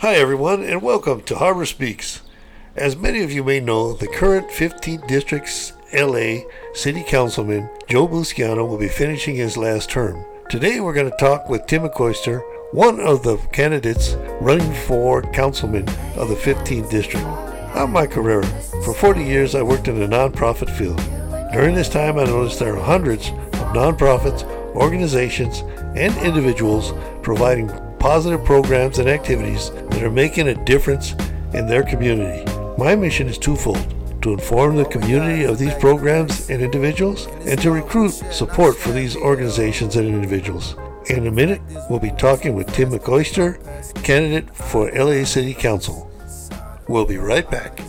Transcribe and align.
Hi, 0.00 0.14
everyone, 0.14 0.62
and 0.62 0.80
welcome 0.80 1.20
to 1.24 1.36
Harbor 1.36 1.66
Speaks. 1.66 2.22
As 2.74 2.96
many 2.96 3.22
of 3.22 3.30
you 3.30 3.44
may 3.44 3.60
know, 3.60 3.92
the 3.92 4.08
current 4.08 4.48
15th 4.48 5.06
District's 5.06 5.74
LA 5.92 6.38
City 6.72 7.04
Councilman 7.06 7.68
Joe 7.86 8.08
Buscaino 8.08 8.66
will 8.66 8.78
be 8.78 8.88
finishing 8.88 9.36
his 9.36 9.58
last 9.58 9.90
term. 9.90 10.24
Today, 10.48 10.80
we're 10.80 10.94
going 10.94 11.10
to 11.10 11.16
talk 11.18 11.50
with 11.50 11.66
Tim 11.66 11.82
McOsker, 11.82 12.40
one 12.72 12.98
of 12.98 13.22
the 13.22 13.36
candidates 13.52 14.14
running 14.40 14.72
for 14.72 15.20
councilman 15.20 15.86
of 16.16 16.30
the 16.30 16.34
15th 16.34 16.88
District. 16.88 17.26
I'm 17.76 17.92
Mike 17.92 18.14
Herrera. 18.14 18.46
For 18.82 18.94
40 18.94 19.22
years, 19.22 19.54
I 19.54 19.60
worked 19.60 19.86
in 19.86 20.00
the 20.00 20.06
nonprofit 20.06 20.74
field. 20.78 20.96
During 21.52 21.74
this 21.74 21.90
time, 21.90 22.18
I 22.18 22.24
noticed 22.24 22.58
there 22.58 22.74
are 22.74 22.82
hundreds 22.82 23.28
of 23.28 23.74
nonprofits, 23.74 24.44
organizations, 24.74 25.60
and 25.94 26.16
individuals 26.24 26.94
providing 27.20 27.70
positive 28.00 28.42
programs 28.46 28.98
and 28.98 29.08
activities 29.08 29.70
that 29.70 30.02
are 30.02 30.10
making 30.10 30.48
a 30.48 30.64
difference 30.64 31.12
in 31.52 31.66
their 31.66 31.82
community. 31.82 32.50
My 32.78 32.96
mission 32.96 33.28
is 33.28 33.36
twofold 33.36 33.94
to 34.22 34.32
inform 34.32 34.76
the 34.76 34.86
community 34.86 35.44
of 35.44 35.58
these 35.58 35.74
programs 35.74 36.50
and 36.50 36.62
individuals, 36.62 37.26
and 37.46 37.60
to 37.60 37.70
recruit 37.70 38.10
support 38.10 38.76
for 38.76 38.90
these 38.90 39.16
organizations 39.16 39.96
and 39.96 40.06
individuals. 40.06 40.76
In 41.06 41.26
a 41.26 41.30
minute, 41.30 41.60
we'll 41.88 42.00
be 42.00 42.10
talking 42.12 42.54
with 42.54 42.72
Tim 42.72 42.90
McOsker, 42.90 43.58
candidate 44.02 44.54
for 44.54 44.90
LA 44.92 45.24
City 45.24 45.54
Council. 45.54 46.10
We'll 46.88 47.06
be 47.06 47.18
right 47.18 47.50
back. 47.50 47.80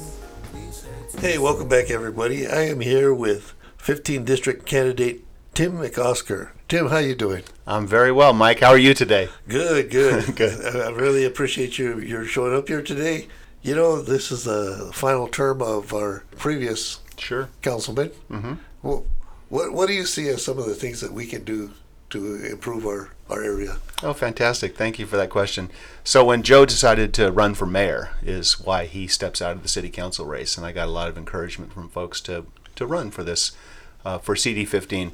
Hey, 1.20 1.38
welcome 1.38 1.68
back, 1.68 1.90
everybody. 1.90 2.48
I 2.48 2.64
am 2.64 2.80
here 2.80 3.14
with 3.14 3.54
15 3.78 4.24
District 4.24 4.66
candidate 4.66 5.26
Tim 5.54 5.74
McOsker. 5.74 6.52
Tim, 6.72 6.88
how 6.88 6.96
are 6.96 7.02
you 7.02 7.16
doing? 7.16 7.44
I'm 7.68 7.86
very 7.86 8.14
well, 8.14 8.32
Mike. 8.32 8.62
How 8.62 8.70
are 8.70 8.78
you 8.78 8.94
today? 8.94 9.28
Good, 9.46 9.92
good. 9.92 10.34
Good. 10.38 10.74
I 10.74 10.90
really 10.92 11.26
appreciate 11.26 11.78
you 11.78 12.00
your 12.00 12.24
showing 12.24 12.56
up 12.56 12.70
here 12.70 12.82
today. 12.82 13.28
You 13.62 13.76
know, 13.76 14.02
this 14.02 14.32
is 14.32 14.46
the 14.46 14.90
final 14.94 15.28
term 15.28 15.62
of 15.62 15.94
our 15.94 16.24
previous 16.38 17.02
Sure. 17.18 17.50
councilman. 17.62 18.12
Mm-hmm. 18.30 18.54
Well, 18.84 19.06
what 19.50 19.74
what 19.74 19.88
do 19.88 19.94
you 19.94 20.06
see 20.06 20.30
as 20.30 20.46
some 20.46 20.58
of 20.60 20.66
the 20.66 20.74
things 20.74 21.02
that 21.02 21.12
we 21.12 21.26
can 21.26 21.44
do 21.44 21.74
to 22.12 22.36
improve 22.46 22.86
our, 22.86 23.10
our 23.30 23.44
area? 23.44 23.76
Oh, 24.02 24.14
fantastic. 24.14 24.78
Thank 24.78 24.98
you 24.98 25.06
for 25.06 25.18
that 25.18 25.30
question. 25.30 25.72
So, 26.06 26.24
when 26.24 26.42
Joe 26.42 26.66
decided 26.66 27.14
to 27.16 27.34
run 27.34 27.54
for 27.54 27.66
mayor, 27.66 28.12
is 28.24 28.62
why 28.62 28.86
he 28.86 29.08
steps 29.08 29.42
out 29.42 29.58
of 29.58 29.64
the 29.64 29.68
city 29.68 29.90
council 29.90 30.26
race, 30.26 30.56
and 30.56 30.66
I 30.66 30.72
got 30.72 30.88
a 30.88 30.92
lot 30.92 31.10
of 31.10 31.18
encouragement 31.18 31.74
from 31.74 31.90
folks 31.90 32.22
to, 32.22 32.46
to 32.78 32.86
run 32.88 33.12
for 33.12 33.26
this, 33.26 33.52
uh, 34.06 34.20
for 34.20 34.36
CD15. 34.36 35.12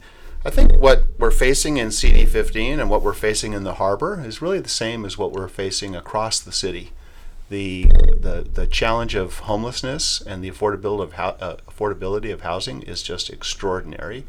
I 0.48 0.50
think 0.50 0.72
what 0.76 1.04
we're 1.18 1.30
facing 1.30 1.76
in 1.76 1.90
CD15 1.90 2.80
and 2.80 2.90
what 2.90 3.02
we're 3.02 3.12
facing 3.12 3.52
in 3.52 3.66
the 3.66 3.74
harbor 3.74 4.24
is 4.26 4.42
really 4.42 4.62
the 4.62 4.70
same 4.70 5.04
as 5.04 5.18
what 5.18 5.34
we're 5.34 5.50
facing 5.50 5.94
across 5.94 6.40
the 6.40 6.54
city. 6.54 6.94
The, 7.50 7.88
the, 8.18 8.48
the 8.54 8.66
challenge 8.66 9.14
of 9.14 9.40
homelessness 9.40 10.22
and 10.22 10.42
the 10.42 10.50
affordability 10.50 11.04
of, 11.04 11.14
hou- 11.14 11.46
uh, 11.46 11.58
affordability 11.70 12.32
of 12.32 12.44
housing 12.44 12.82
is 12.84 13.04
just 13.04 13.30
extraordinary. 13.30 14.24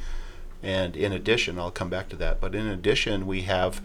And 0.60 0.96
in 0.96 1.12
addition, 1.12 1.56
I'll 1.56 1.70
come 1.70 1.88
back 1.88 2.08
to 2.08 2.16
that, 2.16 2.40
but 2.40 2.52
in 2.52 2.66
addition, 2.66 3.24
we 3.24 3.42
have 3.42 3.80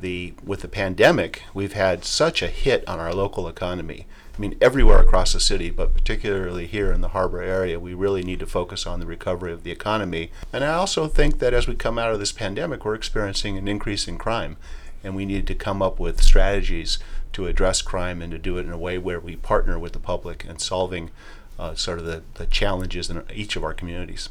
the 0.00 0.34
with 0.44 0.62
the 0.62 0.68
pandemic, 0.68 1.44
we've 1.54 1.74
had 1.74 2.04
such 2.04 2.42
a 2.42 2.48
hit 2.48 2.86
on 2.88 2.98
our 2.98 3.14
local 3.14 3.46
economy. 3.46 4.08
I 4.38 4.40
mean, 4.40 4.56
everywhere 4.60 5.00
across 5.00 5.32
the 5.32 5.40
city, 5.40 5.68
but 5.68 5.92
particularly 5.92 6.68
here 6.68 6.92
in 6.92 7.00
the 7.00 7.08
harbor 7.08 7.42
area, 7.42 7.80
we 7.80 7.92
really 7.92 8.22
need 8.22 8.38
to 8.38 8.46
focus 8.46 8.86
on 8.86 9.00
the 9.00 9.06
recovery 9.06 9.52
of 9.52 9.64
the 9.64 9.72
economy. 9.72 10.30
And 10.52 10.62
I 10.62 10.74
also 10.74 11.08
think 11.08 11.40
that 11.40 11.52
as 11.52 11.66
we 11.66 11.74
come 11.74 11.98
out 11.98 12.12
of 12.12 12.20
this 12.20 12.30
pandemic, 12.30 12.84
we're 12.84 12.94
experiencing 12.94 13.58
an 13.58 13.66
increase 13.66 14.06
in 14.06 14.16
crime, 14.16 14.56
and 15.02 15.16
we 15.16 15.26
need 15.26 15.48
to 15.48 15.56
come 15.56 15.82
up 15.82 15.98
with 15.98 16.22
strategies 16.22 17.00
to 17.32 17.48
address 17.48 17.82
crime 17.82 18.22
and 18.22 18.30
to 18.30 18.38
do 18.38 18.58
it 18.58 18.66
in 18.66 18.70
a 18.70 18.78
way 18.78 18.96
where 18.96 19.18
we 19.18 19.34
partner 19.34 19.76
with 19.76 19.92
the 19.92 19.98
public 19.98 20.44
in 20.44 20.60
solving 20.60 21.10
uh, 21.58 21.74
sort 21.74 21.98
of 21.98 22.04
the, 22.04 22.22
the 22.34 22.46
challenges 22.46 23.10
in 23.10 23.24
each 23.34 23.56
of 23.56 23.64
our 23.64 23.74
communities. 23.74 24.28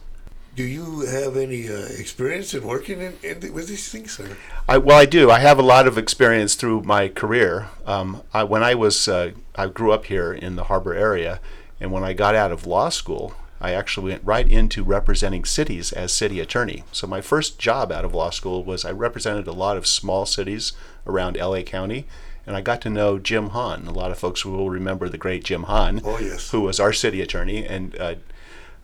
Do 0.57 0.63
you 0.63 1.01
have 1.01 1.37
any 1.37 1.69
uh, 1.69 1.85
experience 1.99 2.55
in 2.55 2.65
working 2.65 2.99
in, 2.99 3.13
in 3.21 3.53
with 3.53 3.67
these 3.67 3.89
things, 3.89 4.13
sir? 4.17 4.35
I, 4.67 4.79
well, 4.79 4.97
I 4.97 5.05
do. 5.05 5.29
I 5.29 5.37
have 5.37 5.59
a 5.59 5.61
lot 5.61 5.85
of 5.87 5.99
experience 5.99 6.55
through 6.55 6.81
my 6.81 7.09
career. 7.09 7.67
Um, 7.85 8.23
I, 8.33 8.43
when 8.43 8.63
I 8.63 8.73
was, 8.73 9.07
uh, 9.07 9.33
I 9.53 9.67
grew 9.67 9.91
up 9.91 10.05
here 10.05 10.33
in 10.33 10.55
the 10.55 10.63
harbor 10.63 10.95
area, 10.95 11.39
and 11.79 11.91
when 11.91 12.03
I 12.03 12.13
got 12.13 12.33
out 12.33 12.51
of 12.51 12.65
law 12.65 12.89
school, 12.89 13.35
I 13.61 13.73
actually 13.73 14.13
went 14.13 14.23
right 14.25 14.49
into 14.49 14.83
representing 14.83 15.45
cities 15.45 15.93
as 15.93 16.11
city 16.11 16.39
attorney. 16.39 16.83
So 16.91 17.05
my 17.05 17.21
first 17.21 17.59
job 17.59 17.91
out 17.91 18.03
of 18.03 18.15
law 18.15 18.31
school 18.31 18.63
was 18.63 18.83
I 18.83 18.91
represented 18.91 19.45
a 19.45 19.51
lot 19.51 19.77
of 19.77 19.85
small 19.85 20.25
cities 20.25 20.73
around 21.05 21.37
LA 21.37 21.61
County, 21.61 22.07
and 22.47 22.55
I 22.55 22.61
got 22.61 22.81
to 22.81 22.89
know 22.89 23.19
Jim 23.19 23.49
Hahn. 23.49 23.85
A 23.85 23.91
lot 23.91 24.09
of 24.09 24.17
folks 24.17 24.43
will 24.43 24.71
remember 24.71 25.07
the 25.07 25.19
great 25.19 25.43
Jim 25.43 25.63
Hahn, 25.63 26.01
Oh, 26.03 26.17
yes. 26.17 26.49
who 26.49 26.61
was 26.61 26.79
our 26.79 26.93
city 26.93 27.21
attorney, 27.21 27.63
and 27.63 27.95
uh, 27.99 28.15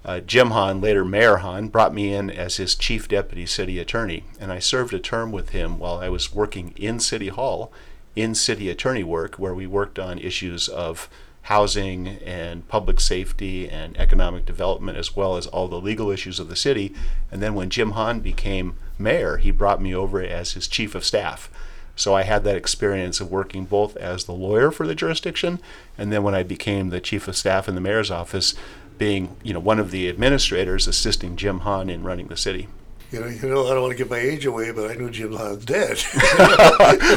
uh, 0.06 0.20
Jim 0.20 0.52
Hahn, 0.52 0.82
later 0.82 1.06
Mayor 1.06 1.38
Hahn, 1.38 1.70
brought 1.70 1.94
me 1.94 2.14
in 2.14 2.30
as 2.30 2.58
his 2.58 2.76
chief 2.76 3.08
deputy 3.08 3.46
city 3.46 3.80
attorney, 3.80 4.24
and 4.40 4.52
I 4.52 4.60
served 4.60 4.94
a 4.94 5.00
term 5.00 5.32
with 5.32 5.50
him 5.50 5.80
while 5.80 6.00
I 6.00 6.10
was 6.10 6.34
working 6.34 6.74
in 6.76 7.00
City 7.00 7.30
Hall, 7.30 7.72
in 8.16 8.36
city 8.36 8.70
attorney 8.70 9.04
work, 9.04 9.36
where 9.36 9.54
we 9.54 9.66
worked 9.66 9.98
on 9.98 10.20
issues 10.20 10.68
of 10.68 11.10
housing 11.44 12.08
and 12.08 12.68
public 12.68 13.00
safety 13.00 13.70
and 13.70 13.98
economic 13.98 14.46
development, 14.46 14.98
as 14.98 15.16
well 15.16 15.36
as 15.36 15.48
all 15.48 15.68
the 15.68 15.80
legal 15.80 16.10
issues 16.10 16.40
of 16.40 16.48
the 16.48 16.56
city. 16.56 16.94
And 17.32 17.42
then 17.42 17.54
when 17.54 17.70
Jim 17.70 17.92
Hahn 17.92 18.22
became 18.22 18.78
mayor, 18.98 19.38
he 19.38 19.52
brought 19.52 19.82
me 19.82 19.94
over 19.94 20.22
as 20.22 20.54
his 20.54 20.68
chief 20.68 20.96
of 20.96 21.04
staff. 21.04 21.50
So 21.96 22.16
I 22.16 22.24
had 22.24 22.44
that 22.44 22.56
experience 22.56 23.20
of 23.20 23.32
working 23.32 23.66
both 23.66 23.96
as 23.98 24.24
the 24.24 24.32
lawyer 24.32 24.72
for 24.72 24.88
the 24.88 24.96
jurisdiction, 24.96 25.60
and 25.98 26.12
then 26.12 26.24
when 26.24 26.34
I 26.34 26.44
became 26.44 26.90
the 26.90 27.02
chief 27.02 27.28
of 27.28 27.36
staff 27.36 27.68
in 27.68 27.76
the 27.76 27.82
mayor's 27.82 28.10
office, 28.10 28.56
being 28.98 29.36
you 29.44 29.54
know 29.54 29.60
one 29.60 29.80
of 29.80 29.92
the 29.92 30.10
administrators 30.10 30.88
assisting 30.88 31.36
Jim 31.36 31.60
Hahn 31.60 31.90
in 31.90 32.04
running 32.04 32.28
the 32.28 32.38
city. 32.38 32.68
You 33.12 33.20
know, 33.20 33.28
you 33.28 33.48
know, 33.48 33.68
I 33.68 33.76
don't 33.76 33.82
want 33.84 33.92
to 33.92 33.98
give 33.98 34.10
my 34.10 34.18
age 34.18 34.44
away, 34.48 34.72
but 34.72 34.90
I 34.90 34.96
knew 34.96 35.12
Jim 35.12 35.34
Hahn's 35.34 35.66
dead. 35.66 36.02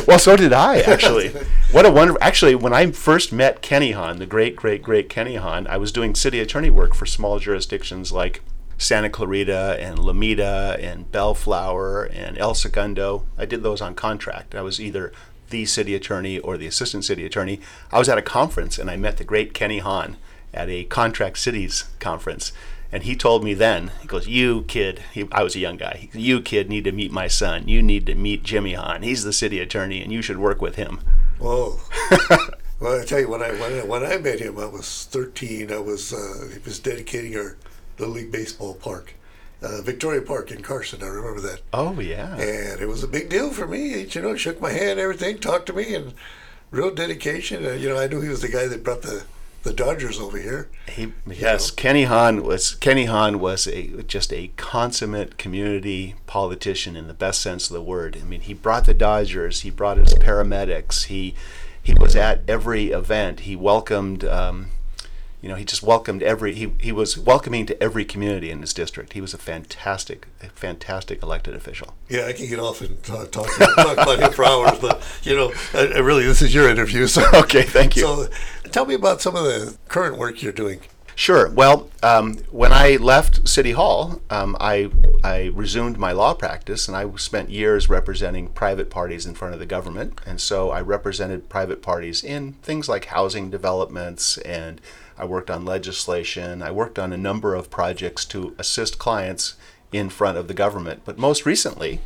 well, 0.06 0.18
so 0.18 0.36
did 0.36 0.52
I 0.52 0.80
actually. 0.86 1.30
What 1.72 1.86
a 1.86 1.90
wonderful! 1.90 2.22
Actually, 2.22 2.54
when 2.54 2.74
I 2.74 2.90
first 2.92 3.32
met 3.32 3.62
Kenny 3.62 3.92
Hahn, 3.92 4.18
the 4.18 4.26
great, 4.26 4.56
great, 4.56 4.82
great 4.82 5.08
Kenny 5.08 5.36
Hahn, 5.36 5.66
I 5.66 5.78
was 5.78 5.92
doing 5.92 6.14
city 6.14 6.38
attorney 6.38 6.68
work 6.68 6.94
for 6.94 7.06
small 7.06 7.38
jurisdictions 7.38 8.12
like 8.12 8.42
Santa 8.76 9.08
Clarita 9.08 9.78
and 9.80 9.98
Lomita 9.98 10.78
and 10.82 11.10
Bellflower 11.10 12.04
and 12.04 12.36
El 12.36 12.54
Segundo. 12.54 13.24
I 13.38 13.46
did 13.46 13.62
those 13.62 13.80
on 13.80 13.94
contract. 13.94 14.54
I 14.54 14.60
was 14.60 14.78
either 14.78 15.12
the 15.48 15.64
city 15.64 15.94
attorney 15.94 16.38
or 16.38 16.58
the 16.58 16.66
assistant 16.66 17.04
city 17.04 17.24
attorney. 17.24 17.60
I 17.90 17.98
was 17.98 18.08
at 18.08 18.18
a 18.18 18.22
conference 18.22 18.78
and 18.78 18.90
I 18.90 18.96
met 18.96 19.16
the 19.16 19.24
great 19.24 19.54
Kenny 19.54 19.78
Hahn 19.78 20.18
at 20.56 20.68
a 20.68 20.84
contract 20.84 21.38
cities 21.38 21.84
conference. 22.00 22.52
And 22.92 23.02
he 23.02 23.16
told 23.16 23.44
me 23.44 23.52
then, 23.52 23.90
he 24.00 24.06
goes, 24.08 24.26
You 24.28 24.62
kid, 24.68 25.02
he, 25.12 25.28
I 25.32 25.42
was 25.42 25.54
a 25.56 25.58
young 25.60 25.76
guy, 25.76 26.08
he, 26.12 26.18
you 26.20 26.40
kid 26.40 26.68
need 26.70 26.84
to 26.84 26.92
meet 26.92 27.12
my 27.12 27.26
son. 27.28 27.68
You 27.68 27.82
need 27.82 28.06
to 28.06 28.14
meet 28.14 28.42
Jimmy 28.44 28.74
Hahn. 28.74 29.02
He's 29.02 29.24
the 29.24 29.32
city 29.32 29.58
attorney 29.60 30.02
and 30.02 30.12
you 30.12 30.22
should 30.22 30.38
work 30.38 30.62
with 30.62 30.76
him. 30.76 31.00
Whoa. 31.38 31.80
well, 32.80 33.00
I 33.00 33.04
tell 33.04 33.20
you, 33.20 33.28
when 33.28 33.42
I 33.42 33.50
when 33.52 33.72
I, 33.80 33.84
when 33.84 34.04
I 34.04 34.16
met 34.18 34.40
him, 34.40 34.58
I 34.58 34.66
was 34.66 35.04
13. 35.10 35.70
I 35.72 35.78
was 35.78 36.12
uh, 36.12 36.48
he 36.52 36.58
was 36.64 36.78
dedicating 36.78 37.36
our 37.36 37.56
little 37.98 38.14
league 38.14 38.32
baseball 38.32 38.74
park, 38.74 39.14
uh, 39.62 39.82
Victoria 39.82 40.22
Park 40.22 40.50
in 40.50 40.62
Carson. 40.62 41.02
I 41.02 41.06
remember 41.08 41.40
that, 41.42 41.60
Oh, 41.74 41.98
yeah. 42.00 42.36
and 42.36 42.80
it 42.80 42.88
was 42.88 43.02
a 43.02 43.08
big 43.08 43.28
deal 43.28 43.50
for 43.50 43.66
me. 43.66 44.04
You 44.04 44.22
know, 44.22 44.36
shook 44.36 44.60
my 44.60 44.70
hand, 44.70 44.98
everything, 45.00 45.38
talked 45.38 45.66
to 45.66 45.72
me, 45.74 45.94
and 45.94 46.14
real 46.70 46.94
dedication. 46.94 47.66
Uh, 47.66 47.72
you 47.72 47.88
know, 47.88 47.98
I 47.98 48.06
knew 48.06 48.20
he 48.22 48.28
was 48.30 48.42
the 48.42 48.48
guy 48.48 48.66
that 48.68 48.84
brought 48.84 49.02
the 49.02 49.24
the 49.66 49.72
Dodgers 49.72 50.20
over 50.20 50.38
here. 50.38 50.68
He, 50.88 51.12
yes, 51.26 51.72
Kenny 51.72 52.04
Hahn 52.04 52.44
was 52.44 52.76
Kenny 52.76 53.06
Hahn 53.06 53.40
was 53.40 53.66
a 53.66 54.02
just 54.04 54.32
a 54.32 54.52
consummate 54.56 55.38
community 55.38 56.14
politician 56.26 56.94
in 56.94 57.08
the 57.08 57.14
best 57.14 57.40
sense 57.40 57.68
of 57.68 57.74
the 57.74 57.82
word. 57.82 58.16
I 58.20 58.24
mean, 58.24 58.42
he 58.42 58.54
brought 58.54 58.86
the 58.86 58.94
Dodgers, 58.94 59.62
he 59.62 59.70
brought 59.70 59.98
his 59.98 60.14
paramedics, 60.14 61.06
he 61.06 61.34
he 61.82 61.94
was 61.94 62.14
at 62.14 62.42
every 62.48 62.90
event. 62.90 63.40
He 63.40 63.56
welcomed, 63.56 64.24
um, 64.24 64.68
you 65.40 65.48
know, 65.48 65.54
he 65.54 65.64
just 65.64 65.82
welcomed 65.82 66.22
every. 66.22 66.54
He 66.54 66.72
he 66.80 66.92
was 66.92 67.18
welcoming 67.18 67.66
to 67.66 67.82
every 67.82 68.04
community 68.04 68.50
in 68.50 68.60
his 68.60 68.72
district. 68.72 69.12
He 69.12 69.20
was 69.20 69.34
a 69.34 69.38
fantastic, 69.38 70.26
fantastic 70.54 71.22
elected 71.22 71.54
official. 71.54 71.94
Yeah, 72.08 72.26
I 72.26 72.32
can 72.32 72.48
get 72.48 72.58
off 72.58 72.80
and 72.80 73.02
talk, 73.02 73.30
talk, 73.30 73.48
talk 73.56 73.98
about 73.98 74.18
him 74.18 74.32
for 74.32 74.44
hours, 74.44 74.78
but 74.78 75.02
you 75.22 75.36
know, 75.36 75.52
I, 75.74 75.86
I 75.86 75.98
really, 75.98 76.24
this 76.24 76.42
is 76.42 76.54
your 76.54 76.68
interview, 76.68 77.06
so 77.06 77.24
Okay, 77.34 77.62
thank 77.62 77.96
you. 77.96 78.02
So, 78.02 78.28
tell 78.70 78.86
me 78.86 78.94
about 78.94 79.20
some 79.20 79.36
of 79.36 79.44
the 79.44 79.76
current 79.88 80.18
work 80.18 80.42
you're 80.42 80.52
doing. 80.52 80.80
Sure. 81.18 81.48
Well, 81.48 81.88
um, 82.02 82.36
when 82.50 82.74
I 82.74 82.96
left 82.96 83.48
City 83.48 83.72
Hall, 83.72 84.20
um, 84.28 84.54
I 84.60 84.90
I 85.24 85.46
resumed 85.54 85.96
my 85.96 86.12
law 86.12 86.34
practice, 86.34 86.88
and 86.88 86.96
I 86.96 87.10
spent 87.16 87.48
years 87.48 87.88
representing 87.88 88.48
private 88.48 88.90
parties 88.90 89.24
in 89.24 89.34
front 89.34 89.54
of 89.54 89.58
the 89.58 89.64
government. 89.64 90.20
And 90.26 90.42
so 90.42 90.70
I 90.70 90.82
represented 90.82 91.48
private 91.48 91.80
parties 91.80 92.22
in 92.22 92.52
things 92.62 92.86
like 92.86 93.06
housing 93.06 93.48
developments, 93.48 94.36
and 94.38 94.78
I 95.18 95.24
worked 95.24 95.50
on 95.50 95.64
legislation. 95.64 96.62
I 96.62 96.70
worked 96.70 96.98
on 96.98 97.12
a 97.12 97.16
number 97.16 97.54
of 97.54 97.70
projects 97.70 98.24
to 98.26 98.54
assist 98.58 98.98
clients 98.98 99.54
in 99.92 100.10
front 100.10 100.36
of 100.36 100.48
the 100.48 100.54
government. 100.54 101.02
But 101.04 101.18
most 101.18 101.46
recently, 101.46 102.00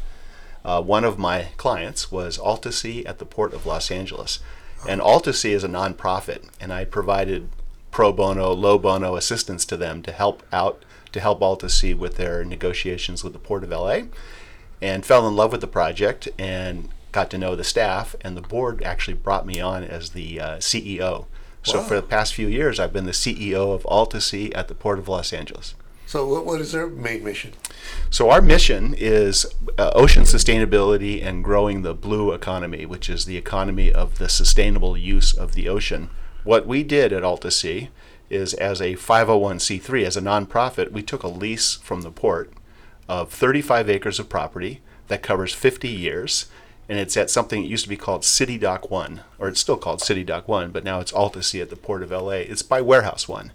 uh, 0.65 0.83
one 0.83 1.05
of 1.05 1.19
my 1.19 1.49
clients 1.57 2.13
was 2.13 2.39
Altasea 2.39 3.07
at 3.07 3.19
the 3.19 3.25
Port 3.25 3.55
of 3.55 3.67
Los 3.67 3.91
Angeles. 3.91 4.41
And 4.89 5.01
Altasea 5.01 5.55
is 5.55 5.65
a 5.65 5.69
nonprofit, 5.69 6.49
and 6.61 6.73
I 6.73 6.85
provided 6.85 7.49
pro 7.91 8.13
bono, 8.13 8.53
low 8.53 8.79
bono 8.79 9.17
assistance 9.17 9.65
to 9.67 9.77
them 9.77 10.03
to 10.03 10.13
help 10.13 10.43
out 10.53 10.85
to 11.13 11.21
help 11.21 11.41
Altasea 11.41 11.97
with 11.99 12.17
their 12.17 12.45
negotiations 12.45 13.25
with 13.25 13.33
the 13.33 13.39
Port 13.39 13.65
of 13.65 13.71
LA, 13.71 14.03
and 14.81 15.05
fell 15.05 15.27
in 15.27 15.35
love 15.35 15.51
with 15.51 15.61
the 15.61 15.67
project 15.67 16.29
and 16.39 16.89
got 17.11 17.31
to 17.31 17.39
know 17.39 17.57
the 17.57 17.65
staff. 17.65 18.15
And 18.21 18.37
the 18.37 18.43
board 18.43 18.83
actually 18.85 19.15
brought 19.15 19.45
me 19.45 19.61
on 19.61 19.83
as 19.83 20.11
the 20.11 20.41
uh, 20.41 20.57
CEO. 20.59 21.27
So 21.63 21.79
Wow. 21.79 21.85
for 21.85 21.95
the 21.97 22.03
past 22.03 22.35
few 22.35 22.49
years, 22.49 22.81
I've 22.81 22.93
been 22.93 23.07
the 23.07 23.13
CEO 23.13 23.75
of 23.75 23.83
Altasea 23.85 24.53
at 24.55 24.69
the 24.69 24.75
Port 24.75 24.99
of 24.99 25.09
Los 25.09 25.33
Angeles. 25.33 25.75
So 26.07 26.27
what, 26.27 26.45
what 26.45 26.61
is 26.61 26.73
their 26.73 26.89
main 26.89 27.23
mission? 27.23 27.53
So 28.11 28.31
our 28.31 28.41
mission 28.41 28.95
is 28.99 29.47
uh, 29.79 29.91
ocean 29.95 30.25
sustainability 30.25 31.25
and 31.25 31.45
growing 31.45 31.83
the 31.83 31.95
blue 31.95 32.33
economy, 32.33 32.85
which 32.85 33.09
is 33.09 33.27
the 33.27 33.37
economy 33.37 33.93
of 33.93 34.19
the 34.19 34.29
sustainable 34.29 34.97
use 34.97 35.33
of 35.33 35.53
the 35.53 35.69
ocean. 35.69 36.11
What 36.43 36.67
we 36.67 36.83
did 36.83 37.13
at 37.13 37.23
Altasea 37.23 37.89
is 38.29 38.55
as 38.55 38.81
a 38.81 38.95
501c3, 38.97 40.05
as 40.05 40.17
a 40.17 40.21
nonprofit, 40.23 40.91
we 40.91 41.03
took 41.03 41.23
a 41.23 41.29
lease 41.29 41.75
from 41.77 42.01
the 42.03 42.11
port 42.11 42.53
of 43.09 43.31
35 43.31 43.89
acres 43.91 44.19
of 44.19 44.29
property 44.29 44.81
that 45.09 45.23
covers 45.23 45.53
50 45.53 45.89
years, 45.89 46.47
and 46.91 46.99
it's 46.99 47.17
at 47.17 47.31
something 47.31 47.63
that 47.63 47.69
used 47.69 47.85
to 47.85 47.89
be 47.89 47.97
called 47.97 48.25
City 48.25 48.59
Dock 48.59 48.91
1, 48.91 49.21
or 49.39 49.47
it's 49.47 49.61
still 49.61 49.77
called 49.77 50.01
City 50.01 50.25
Dock 50.25 50.49
1, 50.49 50.73
but 50.73 50.83
now 50.83 50.99
it's 50.99 51.13
Altasea 51.13 51.63
at 51.63 51.71
the 51.71 51.77
Port 51.77 52.03
of 52.03 52.11
LA. 52.11 52.31
It's 52.31 52.63
by 52.63 52.81
Warehouse 52.81 53.29
1 53.29 53.53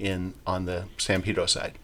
in 0.00 0.34
on 0.44 0.64
the 0.64 0.86
San 0.98 1.22
Pedro 1.22 1.46
side. 1.46 1.78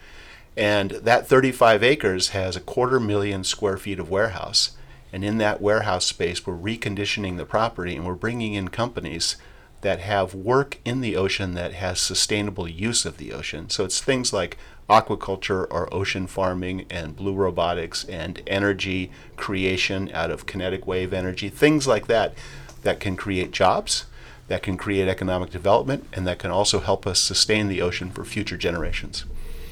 And 0.56 0.90
that 0.90 1.28
35 1.28 1.84
acres 1.84 2.30
has 2.30 2.56
a 2.56 2.60
quarter 2.60 2.98
million 2.98 3.44
square 3.44 3.76
feet 3.76 4.00
of 4.00 4.10
warehouse. 4.10 4.72
And 5.12 5.24
in 5.24 5.38
that 5.38 5.60
warehouse 5.60 6.04
space, 6.04 6.44
we're 6.44 6.58
reconditioning 6.58 7.36
the 7.36 7.46
property 7.46 7.94
and 7.94 8.04
we're 8.04 8.14
bringing 8.14 8.54
in 8.54 8.66
companies 8.66 9.36
that 9.82 10.00
have 10.00 10.34
work 10.34 10.78
in 10.84 11.00
the 11.00 11.14
ocean 11.14 11.54
that 11.54 11.74
has 11.74 12.00
sustainable 12.00 12.66
use 12.66 13.06
of 13.06 13.18
the 13.18 13.32
ocean. 13.32 13.70
So 13.70 13.84
it's 13.84 14.00
things 14.00 14.32
like 14.32 14.58
aquaculture 14.88 15.66
or 15.70 15.92
ocean 15.92 16.26
farming 16.26 16.86
and 16.90 17.14
blue 17.14 17.34
robotics 17.34 18.04
and 18.04 18.42
energy 18.46 19.10
creation 19.36 20.10
out 20.12 20.30
of 20.30 20.46
kinetic 20.46 20.86
wave 20.86 21.12
energy, 21.12 21.48
things 21.48 21.86
like 21.86 22.06
that 22.06 22.34
that 22.82 23.00
can 23.00 23.16
create 23.16 23.50
jobs, 23.50 24.06
that 24.48 24.62
can 24.62 24.76
create 24.76 25.08
economic 25.08 25.50
development, 25.50 26.06
and 26.12 26.26
that 26.26 26.38
can 26.38 26.50
also 26.50 26.80
help 26.80 27.06
us 27.06 27.20
sustain 27.20 27.68
the 27.68 27.82
ocean 27.82 28.10
for 28.10 28.24
future 28.24 28.56
generations. 28.56 29.24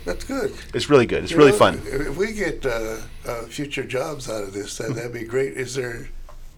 That's 0.04 0.24
good. 0.24 0.54
It's 0.72 0.88
really 0.88 1.06
good. 1.06 1.24
It's 1.24 1.32
You 1.32 1.38
really 1.38 1.50
know, 1.50 1.58
fun. 1.58 1.82
If 1.84 2.16
we 2.16 2.32
get 2.32 2.64
uh, 2.64 2.98
uh, 3.26 3.42
future 3.46 3.82
jobs 3.84 4.30
out 4.30 4.44
of 4.44 4.52
this, 4.52 4.76
that, 4.78 4.94
that'd 4.94 5.12
be 5.12 5.24
great. 5.24 5.54
Is 5.54 5.74
there 5.74 6.08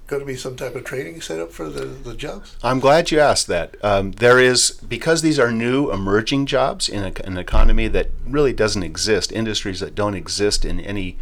going 0.09 0.21
to 0.21 0.27
be 0.27 0.37
some 0.37 0.57
type 0.57 0.75
of 0.75 0.85
training 0.85 1.21
set 1.21 1.39
up 1.39 1.53
for 1.53 1.69
the, 1.69 1.85
the 1.85 2.15
jobs? 2.15 2.57
I'm 2.63 2.81
glad 2.81 3.11
you 3.11 3.21
asked 3.21 3.47
that. 3.47 3.77
Um, 3.85 4.13
there 4.13 4.41
is 4.41 4.71
because 4.71 5.23
these 5.23 5.39
are 5.39 5.53
new 5.53 5.93
emerging 5.93 6.47
jobs 6.47 6.89
in 6.89 7.05
a, 7.05 7.13
an 7.25 7.37
economy 7.37 7.89
that 7.89 8.09
really 8.27 8.53
doesn't 8.53 8.83
exist, 8.83 9.31
industries 9.31 9.81
that 9.81 9.95
don't 9.95 10.15
exist 10.15 10.65
in 10.65 10.81
any 10.81 11.19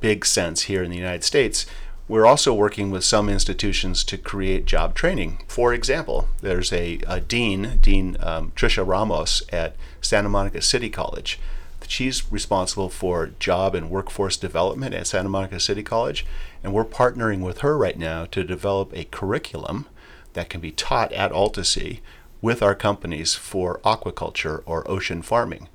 big 0.00 0.24
sense 0.26 0.62
here 0.62 0.82
in 0.82 0.90
the 0.90 0.96
United 0.96 1.22
States. 1.22 1.66
We're 2.08 2.26
also 2.26 2.52
working 2.52 2.90
with 2.90 3.04
some 3.04 3.28
institutions 3.28 4.04
to 4.04 4.18
create 4.18 4.66
job 4.66 4.94
training. 4.94 5.42
For 5.48 5.72
example, 5.72 6.28
there's 6.40 6.72
a, 6.72 7.00
a 7.06 7.20
dean, 7.20 7.78
Dean 7.80 8.16
um, 8.20 8.52
Trisha 8.56 8.86
Ramos 8.86 9.42
at 9.50 9.76
Santa 10.00 10.28
Monica 10.28 10.60
City 10.60 10.90
College. 10.90 11.38
She's 11.86 12.30
responsible 12.32 12.88
for 12.88 13.28
job 13.38 13.74
and 13.74 13.90
workforce 13.90 14.36
development 14.38 14.94
at 14.94 15.06
Santa 15.06 15.28
Monica 15.28 15.60
City 15.60 15.82
College, 15.82 16.24
and 16.64 16.72
we're 16.72 16.84
partnering 16.84 17.40
with 17.40 17.58
her 17.58 17.76
right 17.76 17.98
now 17.98 18.24
to 18.24 18.42
develop 18.42 18.90
a 18.94 19.04
curriculum 19.04 19.86
that 20.32 20.48
can 20.48 20.60
be 20.60 20.72
taught 20.72 21.12
at 21.12 21.30
Altasea 21.30 22.00
with 22.40 22.62
our 22.62 22.74
companies 22.74 23.34
for 23.34 23.80
aquaculture 23.84 24.62
or 24.64 24.90
ocean 24.90 25.20
farming. 25.22 25.68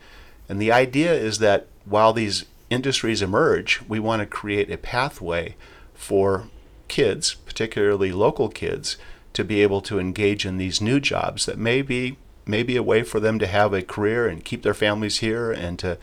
And 0.49 0.59
the 0.59 0.71
idea 0.71 1.13
is 1.13 1.37
that 1.39 1.67
while 1.85 2.11
these 2.11 2.45
industries 2.71 3.21
emerge, 3.21 3.81
we 3.87 3.99
want 3.99 4.21
to 4.21 4.25
create 4.25 4.71
a 4.71 4.77
pathway 4.77 5.55
for 5.93 6.47
kids, 6.87 7.35
particularly 7.35 8.11
local 8.11 8.49
kids, 8.49 8.97
to 9.33 9.43
be 9.43 9.61
able 9.61 9.81
to 9.81 9.99
engage 9.99 10.45
in 10.45 10.57
these 10.57 10.81
new 10.81 10.99
jobs 10.99 11.45
that 11.45 11.57
may 11.57 11.83
be 11.83 12.17
maybe 12.47 12.75
a 12.75 12.83
way 12.83 13.03
for 13.03 13.19
them 13.19 13.37
to 13.37 13.45
have 13.45 13.73
a 13.73 13.83
career 13.83 14.27
and 14.27 14.43
keep 14.43 14.63
their 14.63 14.73
families 14.73 15.19
here 15.19 15.51
and 15.51 15.77
to 15.77 15.99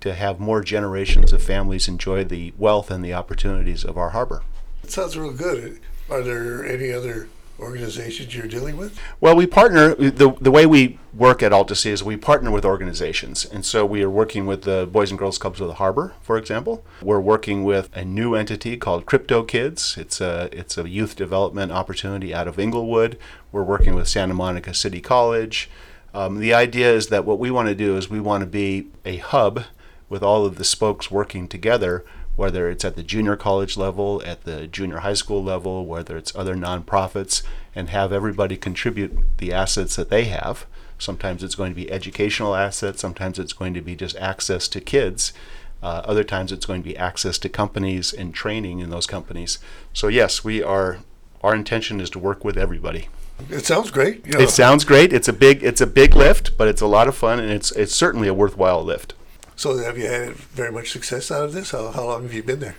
to 0.00 0.14
have 0.14 0.40
more 0.40 0.62
generations 0.62 1.32
of 1.32 1.42
families 1.42 1.88
enjoy 1.88 2.24
the 2.24 2.52
wealth 2.58 2.90
and 2.90 3.04
the 3.04 3.14
opportunities 3.14 3.84
of 3.84 3.96
our 3.96 4.10
harbor. 4.10 4.42
It 4.82 4.90
sounds 4.90 5.16
real 5.16 5.32
good. 5.32 5.80
Are 6.08 6.22
there 6.22 6.64
any 6.64 6.92
other 6.92 7.28
organizations 7.60 8.34
you're 8.34 8.46
dealing 8.46 8.76
with? 8.76 8.98
Well, 9.20 9.36
we 9.36 9.46
partner. 9.46 9.94
the 9.94 10.34
The 10.40 10.50
way 10.50 10.66
we 10.66 10.98
work 11.14 11.42
at 11.42 11.52
Altasea 11.52 11.92
is 11.92 12.02
we 12.02 12.16
partner 12.16 12.50
with 12.50 12.64
organizations, 12.64 13.44
and 13.44 13.64
so 13.64 13.84
we 13.84 14.02
are 14.02 14.10
working 14.10 14.46
with 14.46 14.62
the 14.62 14.88
Boys 14.90 15.10
and 15.10 15.18
Girls 15.18 15.38
Clubs 15.38 15.60
of 15.60 15.68
the 15.68 15.74
Harbor, 15.74 16.14
for 16.22 16.36
example. 16.36 16.84
We're 17.02 17.20
working 17.20 17.64
with 17.64 17.90
a 17.94 18.04
new 18.04 18.34
entity 18.34 18.76
called 18.76 19.06
Crypto 19.06 19.42
Kids. 19.42 19.96
It's 19.98 20.20
a 20.20 20.48
it's 20.52 20.78
a 20.78 20.88
youth 20.88 21.16
development 21.16 21.72
opportunity 21.72 22.34
out 22.34 22.48
of 22.48 22.58
Inglewood. 22.58 23.18
We're 23.52 23.62
working 23.62 23.94
with 23.94 24.08
Santa 24.08 24.34
Monica 24.34 24.74
City 24.74 25.00
College. 25.00 25.68
Um, 26.12 26.40
the 26.40 26.54
idea 26.54 26.92
is 26.92 27.08
that 27.08 27.24
what 27.24 27.38
we 27.38 27.50
want 27.50 27.68
to 27.68 27.74
do 27.74 27.96
is 27.96 28.10
we 28.10 28.20
want 28.20 28.40
to 28.40 28.46
be 28.46 28.88
a 29.04 29.18
hub 29.18 29.64
with 30.10 30.22
all 30.22 30.44
of 30.44 30.56
the 30.56 30.64
spokes 30.64 31.10
working 31.10 31.48
together 31.48 32.04
whether 32.40 32.70
it's 32.70 32.86
at 32.86 32.96
the 32.96 33.02
junior 33.02 33.36
college 33.36 33.76
level, 33.76 34.22
at 34.24 34.44
the 34.44 34.66
junior 34.66 35.00
high 35.00 35.12
school 35.12 35.44
level, 35.44 35.84
whether 35.84 36.16
it's 36.16 36.34
other 36.34 36.54
nonprofits, 36.54 37.42
and 37.74 37.90
have 37.90 38.14
everybody 38.14 38.56
contribute 38.56 39.12
the 39.36 39.52
assets 39.52 39.94
that 39.96 40.08
they 40.08 40.24
have. 40.24 40.64
Sometimes 40.98 41.42
it's 41.42 41.54
going 41.54 41.70
to 41.70 41.76
be 41.76 41.92
educational 41.92 42.56
assets, 42.56 43.02
sometimes 43.02 43.38
it's 43.38 43.52
going 43.52 43.74
to 43.74 43.82
be 43.82 43.94
just 43.94 44.16
access 44.16 44.68
to 44.68 44.80
kids. 44.80 45.34
Uh, 45.82 46.00
other 46.04 46.24
times 46.24 46.50
it's 46.50 46.64
going 46.64 46.82
to 46.82 46.88
be 46.88 46.96
access 46.96 47.38
to 47.38 47.48
companies 47.50 48.12
and 48.12 48.34
training 48.34 48.80
in 48.80 48.88
those 48.88 49.06
companies. 49.06 49.58
So 49.92 50.08
yes, 50.08 50.42
we 50.42 50.62
are. 50.62 51.00
Our 51.42 51.54
intention 51.54 52.00
is 52.00 52.08
to 52.10 52.18
work 52.18 52.42
with 52.42 52.56
everybody. 52.56 53.08
It 53.50 53.66
sounds 53.66 53.90
great. 53.90 54.26
You 54.26 54.32
know, 54.32 54.40
It 54.40 54.50
sounds 54.50 54.84
great. 54.84 55.12
It's 55.12 55.28
a 55.28 55.32
big. 55.32 55.62
It's 55.62 55.80
a 55.80 55.86
big 55.86 56.14
lift, 56.14 56.58
but 56.58 56.68
it's 56.68 56.82
a 56.82 56.86
lot 56.86 57.08
of 57.08 57.16
fun, 57.16 57.38
and 57.38 57.50
it's 57.50 57.70
it's 57.72 57.94
certainly 57.94 58.28
a 58.28 58.34
worthwhile 58.34 58.82
lift. 58.82 59.14
So 59.60 59.76
have 59.76 59.98
you 59.98 60.06
had 60.06 60.32
very 60.32 60.72
much 60.72 60.90
success 60.90 61.30
out 61.30 61.44
of 61.44 61.52
this? 61.52 61.72
How, 61.72 61.90
how 61.90 62.06
long 62.06 62.22
have 62.22 62.32
you 62.32 62.42
been 62.42 62.60
there? 62.60 62.76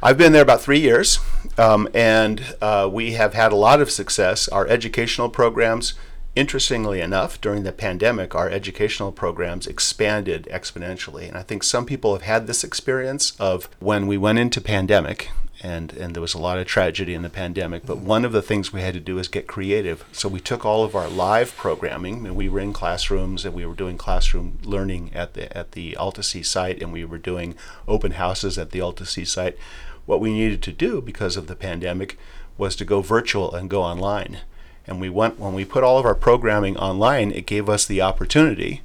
I've 0.00 0.16
been 0.16 0.30
there 0.32 0.42
about 0.42 0.60
three 0.60 0.78
years, 0.78 1.18
um, 1.58 1.88
and 1.92 2.54
uh, 2.62 2.88
we 2.90 3.14
have 3.14 3.34
had 3.34 3.50
a 3.50 3.56
lot 3.56 3.80
of 3.80 3.90
success. 3.90 4.46
Our 4.46 4.64
educational 4.68 5.28
programs, 5.28 5.94
interestingly 6.36 7.00
enough, 7.00 7.40
during 7.40 7.64
the 7.64 7.72
pandemic, 7.72 8.36
our 8.36 8.48
educational 8.48 9.10
programs 9.10 9.66
expanded 9.66 10.48
exponentially. 10.52 11.26
And 11.26 11.36
I 11.36 11.42
think 11.42 11.64
some 11.64 11.84
people 11.84 12.12
have 12.12 12.22
had 12.22 12.46
this 12.46 12.62
experience 12.62 13.32
of 13.40 13.68
when 13.80 14.06
we 14.06 14.16
went 14.16 14.38
into 14.38 14.60
pandemic, 14.60 15.30
and, 15.62 15.92
and 15.92 16.14
there 16.14 16.22
was 16.22 16.34
a 16.34 16.38
lot 16.38 16.58
of 16.58 16.66
tragedy 16.66 17.14
in 17.14 17.22
the 17.22 17.28
pandemic. 17.28 17.84
But 17.84 17.98
one 17.98 18.24
of 18.24 18.32
the 18.32 18.42
things 18.42 18.72
we 18.72 18.80
had 18.80 18.94
to 18.94 19.00
do 19.00 19.18
is 19.18 19.28
get 19.28 19.46
creative. 19.46 20.04
So 20.12 20.28
we 20.28 20.40
took 20.40 20.64
all 20.64 20.84
of 20.84 20.94
our 20.94 21.08
live 21.08 21.54
programming, 21.56 22.26
and 22.26 22.34
we 22.34 22.48
were 22.48 22.60
in 22.60 22.72
classrooms, 22.72 23.44
and 23.44 23.54
we 23.54 23.66
were 23.66 23.74
doing 23.74 23.98
classroom 23.98 24.58
learning 24.62 25.10
at 25.14 25.34
the 25.34 25.56
at 25.56 25.72
the 25.72 25.96
Altasea 25.98 26.44
site, 26.44 26.82
and 26.82 26.92
we 26.92 27.04
were 27.04 27.18
doing 27.18 27.54
open 27.86 28.12
houses 28.12 28.58
at 28.58 28.70
the 28.70 28.80
Altasea 28.80 29.26
site. 29.26 29.58
What 30.06 30.20
we 30.20 30.32
needed 30.32 30.62
to 30.62 30.72
do 30.72 31.00
because 31.00 31.36
of 31.36 31.46
the 31.46 31.56
pandemic 31.56 32.18
was 32.56 32.74
to 32.76 32.84
go 32.84 33.00
virtual 33.00 33.54
and 33.54 33.70
go 33.70 33.82
online. 33.82 34.38
And 34.86 35.00
we 35.00 35.08
went 35.08 35.38
when 35.38 35.54
we 35.54 35.64
put 35.64 35.84
all 35.84 35.98
of 35.98 36.06
our 36.06 36.14
programming 36.14 36.76
online, 36.76 37.32
it 37.32 37.46
gave 37.46 37.68
us 37.68 37.84
the 37.84 38.00
opportunity 38.00 38.82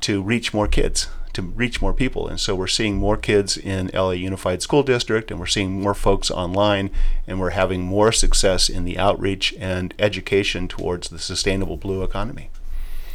to 0.00 0.22
reach 0.22 0.54
more 0.54 0.68
kids, 0.68 1.08
to 1.34 1.42
reach 1.42 1.80
more 1.82 1.92
people. 1.92 2.26
And 2.28 2.38
so 2.40 2.54
we're 2.54 2.66
seeing 2.66 2.96
more 2.96 3.16
kids 3.16 3.56
in 3.56 3.90
LA 3.94 4.10
Unified 4.12 4.62
School 4.62 4.82
District 4.82 5.30
and 5.30 5.38
we're 5.40 5.46
seeing 5.46 5.80
more 5.80 5.94
folks 5.94 6.30
online 6.30 6.90
and 7.26 7.38
we're 7.40 7.50
having 7.50 7.82
more 7.82 8.12
success 8.12 8.68
in 8.68 8.84
the 8.84 8.98
outreach 8.98 9.54
and 9.58 9.94
education 9.98 10.68
towards 10.68 11.08
the 11.08 11.18
sustainable 11.18 11.76
blue 11.76 12.02
economy. 12.02 12.50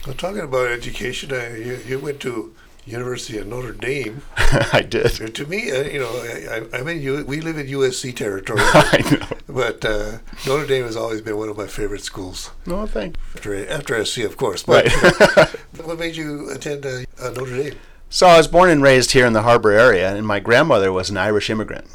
Well, 0.06 0.16
talking 0.16 0.42
about 0.42 0.68
education, 0.68 1.34
I, 1.34 1.56
you, 1.58 1.80
you 1.88 2.00
went 2.00 2.20
to 2.22 2.54
University 2.86 3.38
of 3.38 3.48
Notre 3.48 3.72
Dame. 3.72 4.22
I 4.38 4.82
did. 4.82 5.22
Uh, 5.22 5.28
To 5.28 5.46
me, 5.46 5.72
uh, 5.72 5.84
you 5.84 6.00
know, 6.00 6.10
I, 6.10 6.58
I, 6.76 6.80
I'm 6.80 6.88
in 6.90 7.26
we 7.26 7.40
live 7.40 7.58
in 7.58 7.68
USC 7.68 8.14
territory, 8.14 8.60
I 8.64 9.02
know. 9.10 9.38
but 9.48 9.86
uh, 9.86 10.18
Notre 10.46 10.68
Dame 10.68 10.84
has 10.84 10.98
always 10.98 11.22
been 11.22 11.38
one 11.38 11.48
of 11.48 11.56
my 11.58 11.68
favorite 11.68 12.02
schools. 12.04 12.52
No, 12.66 12.86
thank 12.86 13.16
After 13.36 13.66
after 13.70 14.04
SC, 14.04 14.18
of 14.20 14.36
course. 14.36 14.64
But 14.64 14.86
Right. 15.38 15.48
what 15.86 15.98
made 15.98 16.18
you 16.18 16.50
attend 16.52 16.86
uh, 16.86 17.04
uh, 17.22 17.30
Notre 17.30 17.56
Dame? 17.56 17.76
So 18.14 18.28
I 18.28 18.38
was 18.38 18.48
born 18.48 18.70
and 18.70 18.84
raised 18.84 19.14
here 19.14 19.26
in 19.26 19.34
the 19.34 19.42
Harbor 19.42 19.72
area, 19.72 20.16
and 20.16 20.28
my 20.28 20.40
grandmother 20.40 20.92
was 20.92 21.10
an 21.10 21.18
Irish 21.18 21.50
immigrant. 21.50 21.88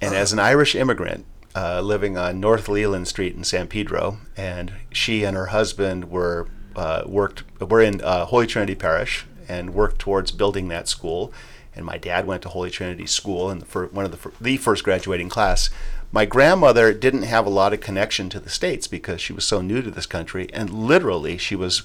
And 0.00 0.14
as 0.14 0.32
an 0.32 0.38
Irish 0.38 0.76
immigrant, 0.76 1.26
uh, 1.56 1.80
living 1.80 2.16
on 2.16 2.38
North 2.38 2.68
Leland 2.68 3.08
Street 3.08 3.34
in 3.34 3.42
San 3.42 3.66
Pedro, 3.66 4.18
and 4.36 4.74
she 4.92 5.24
and 5.24 5.36
her 5.36 5.46
husband 5.46 6.08
were 6.08 6.46
uh, 6.76 7.02
worked 7.04 7.42
were 7.60 7.80
in 7.80 8.00
uh, 8.00 8.26
Holy 8.26 8.46
Trinity 8.46 8.76
Parish 8.76 9.26
and 9.48 9.74
worked 9.74 9.98
towards 9.98 10.30
building 10.30 10.68
that 10.68 10.86
school. 10.86 11.32
And 11.74 11.84
my 11.84 11.98
dad 11.98 12.28
went 12.28 12.42
to 12.42 12.48
Holy 12.48 12.70
Trinity 12.70 13.06
School 13.06 13.50
in 13.50 13.58
the 13.58 13.66
fir- 13.66 13.88
one 13.88 14.04
of 14.04 14.12
the 14.12 14.18
fir- 14.18 14.32
the 14.40 14.58
first 14.58 14.84
graduating 14.84 15.30
class. 15.30 15.68
My 16.16 16.24
grandmother 16.24 16.94
didn't 16.94 17.24
have 17.24 17.44
a 17.44 17.50
lot 17.50 17.74
of 17.74 17.80
connection 17.80 18.30
to 18.30 18.40
the 18.40 18.48
States 18.48 18.86
because 18.86 19.20
she 19.20 19.34
was 19.34 19.44
so 19.44 19.60
new 19.60 19.82
to 19.82 19.90
this 19.90 20.06
country, 20.06 20.48
and 20.50 20.70
literally 20.70 21.36
she 21.36 21.54
was 21.54 21.82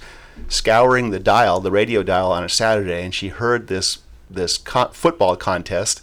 scouring 0.48 1.10
the 1.10 1.20
dial, 1.20 1.60
the 1.60 1.70
radio 1.70 2.02
dial 2.02 2.32
on 2.32 2.42
a 2.42 2.48
Saturday, 2.48 3.04
and 3.04 3.14
she 3.14 3.28
heard 3.28 3.68
this 3.68 3.98
this 4.30 4.58
co- 4.58 4.88
football 4.94 5.36
contest, 5.36 6.00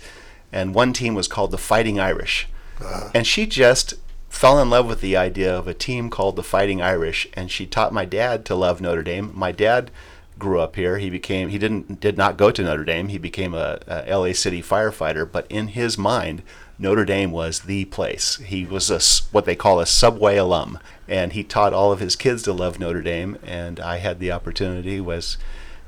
and 0.53 0.75
one 0.75 0.93
team 0.93 1.15
was 1.15 1.27
called 1.27 1.53
the 1.53 1.57
Fighting 1.57 1.99
Irish, 1.99 2.49
Uh, 2.85 3.09
and 3.15 3.27
she 3.27 3.47
just 3.47 3.95
fell 4.29 4.61
in 4.61 4.69
love 4.69 4.87
with 4.87 5.01
the 5.01 5.17
idea 5.17 5.57
of 5.57 5.67
a 5.67 5.73
team 5.73 6.11
called 6.11 6.37
the 6.37 6.43
Fighting 6.43 6.83
Irish, 6.83 7.29
and 7.33 7.51
she 7.51 7.65
taught 7.65 7.95
my 7.95 8.05
dad 8.05 8.45
to 8.45 8.55
love 8.55 8.83
Notre 8.83 9.03
Dame. 9.03 9.33
My 9.35 9.53
dad 9.53 9.91
grew 10.39 10.61
up 10.61 10.77
here. 10.77 10.99
He 10.99 11.09
became 11.09 11.49
he 11.49 11.57
didn't 11.57 11.99
did 11.99 12.19
not 12.19 12.37
go 12.37 12.51
to 12.51 12.63
Notre 12.63 12.85
Dame. 12.85 13.09
He 13.09 13.17
became 13.17 13.55
a, 13.55 13.81
a 13.87 14.15
LA 14.15 14.35
City 14.35 14.63
firefighter, 14.63 15.27
but 15.33 15.47
in 15.49 15.69
his 15.69 15.97
mind, 15.97 16.43
Notre 16.79 17.05
Dame 17.05 17.33
was 17.33 17.61
the 17.61 17.87
place. 17.87 18.37
He 18.37 18.65
was 18.65 18.91
a 18.91 19.01
what 19.33 19.45
they 19.45 19.57
call 19.57 19.81
a 19.81 19.87
subway 19.87 20.37
alum, 20.37 20.79
and 21.09 21.33
he 21.33 21.43
taught 21.43 21.73
all 21.73 21.91
of 21.93 22.01
his 22.01 22.15
kids 22.15 22.43
to 22.45 22.53
love 22.53 22.79
Notre 22.79 23.03
Dame. 23.03 23.37
And 23.45 23.81
I 23.81 23.99
had 23.99 24.21
the 24.21 24.31
opportunity 24.31 25.01
was 25.01 25.37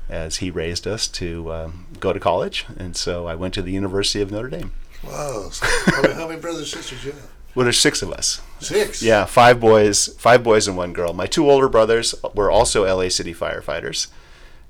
as 0.09 0.37
he 0.37 0.51
raised 0.51 0.85
us 0.85 1.07
to 1.07 1.51
um, 1.53 1.87
go 1.99 2.11
to 2.11 2.19
college, 2.19 2.65
and 2.77 2.97
so 2.97 3.27
I 3.27 3.35
went 3.35 3.53
to 3.53 3.61
the 3.61 3.71
University 3.71 4.21
of 4.21 4.29
Notre 4.31 4.49
Dame. 4.49 4.73
wow. 5.03 5.49
So 5.49 5.65
how, 5.65 6.01
many, 6.01 6.13
how 6.13 6.27
many 6.27 6.41
brothers 6.41 6.73
and 6.73 6.83
sisters 6.83 7.05
you 7.05 7.11
have? 7.13 7.29
Well, 7.55 7.65
there's 7.65 7.79
six 7.79 8.01
of 8.01 8.11
us. 8.11 8.41
Six. 8.59 9.01
Yeah, 9.01 9.25
five 9.25 9.59
boys, 9.59 10.07
five 10.17 10.43
boys 10.43 10.67
and 10.67 10.77
one 10.77 10.93
girl. 10.93 11.13
My 11.13 11.25
two 11.25 11.49
older 11.49 11.67
brothers 11.67 12.15
were 12.33 12.51
also 12.51 12.85
LA 12.85 13.09
City 13.09 13.33
firefighters, 13.33 14.07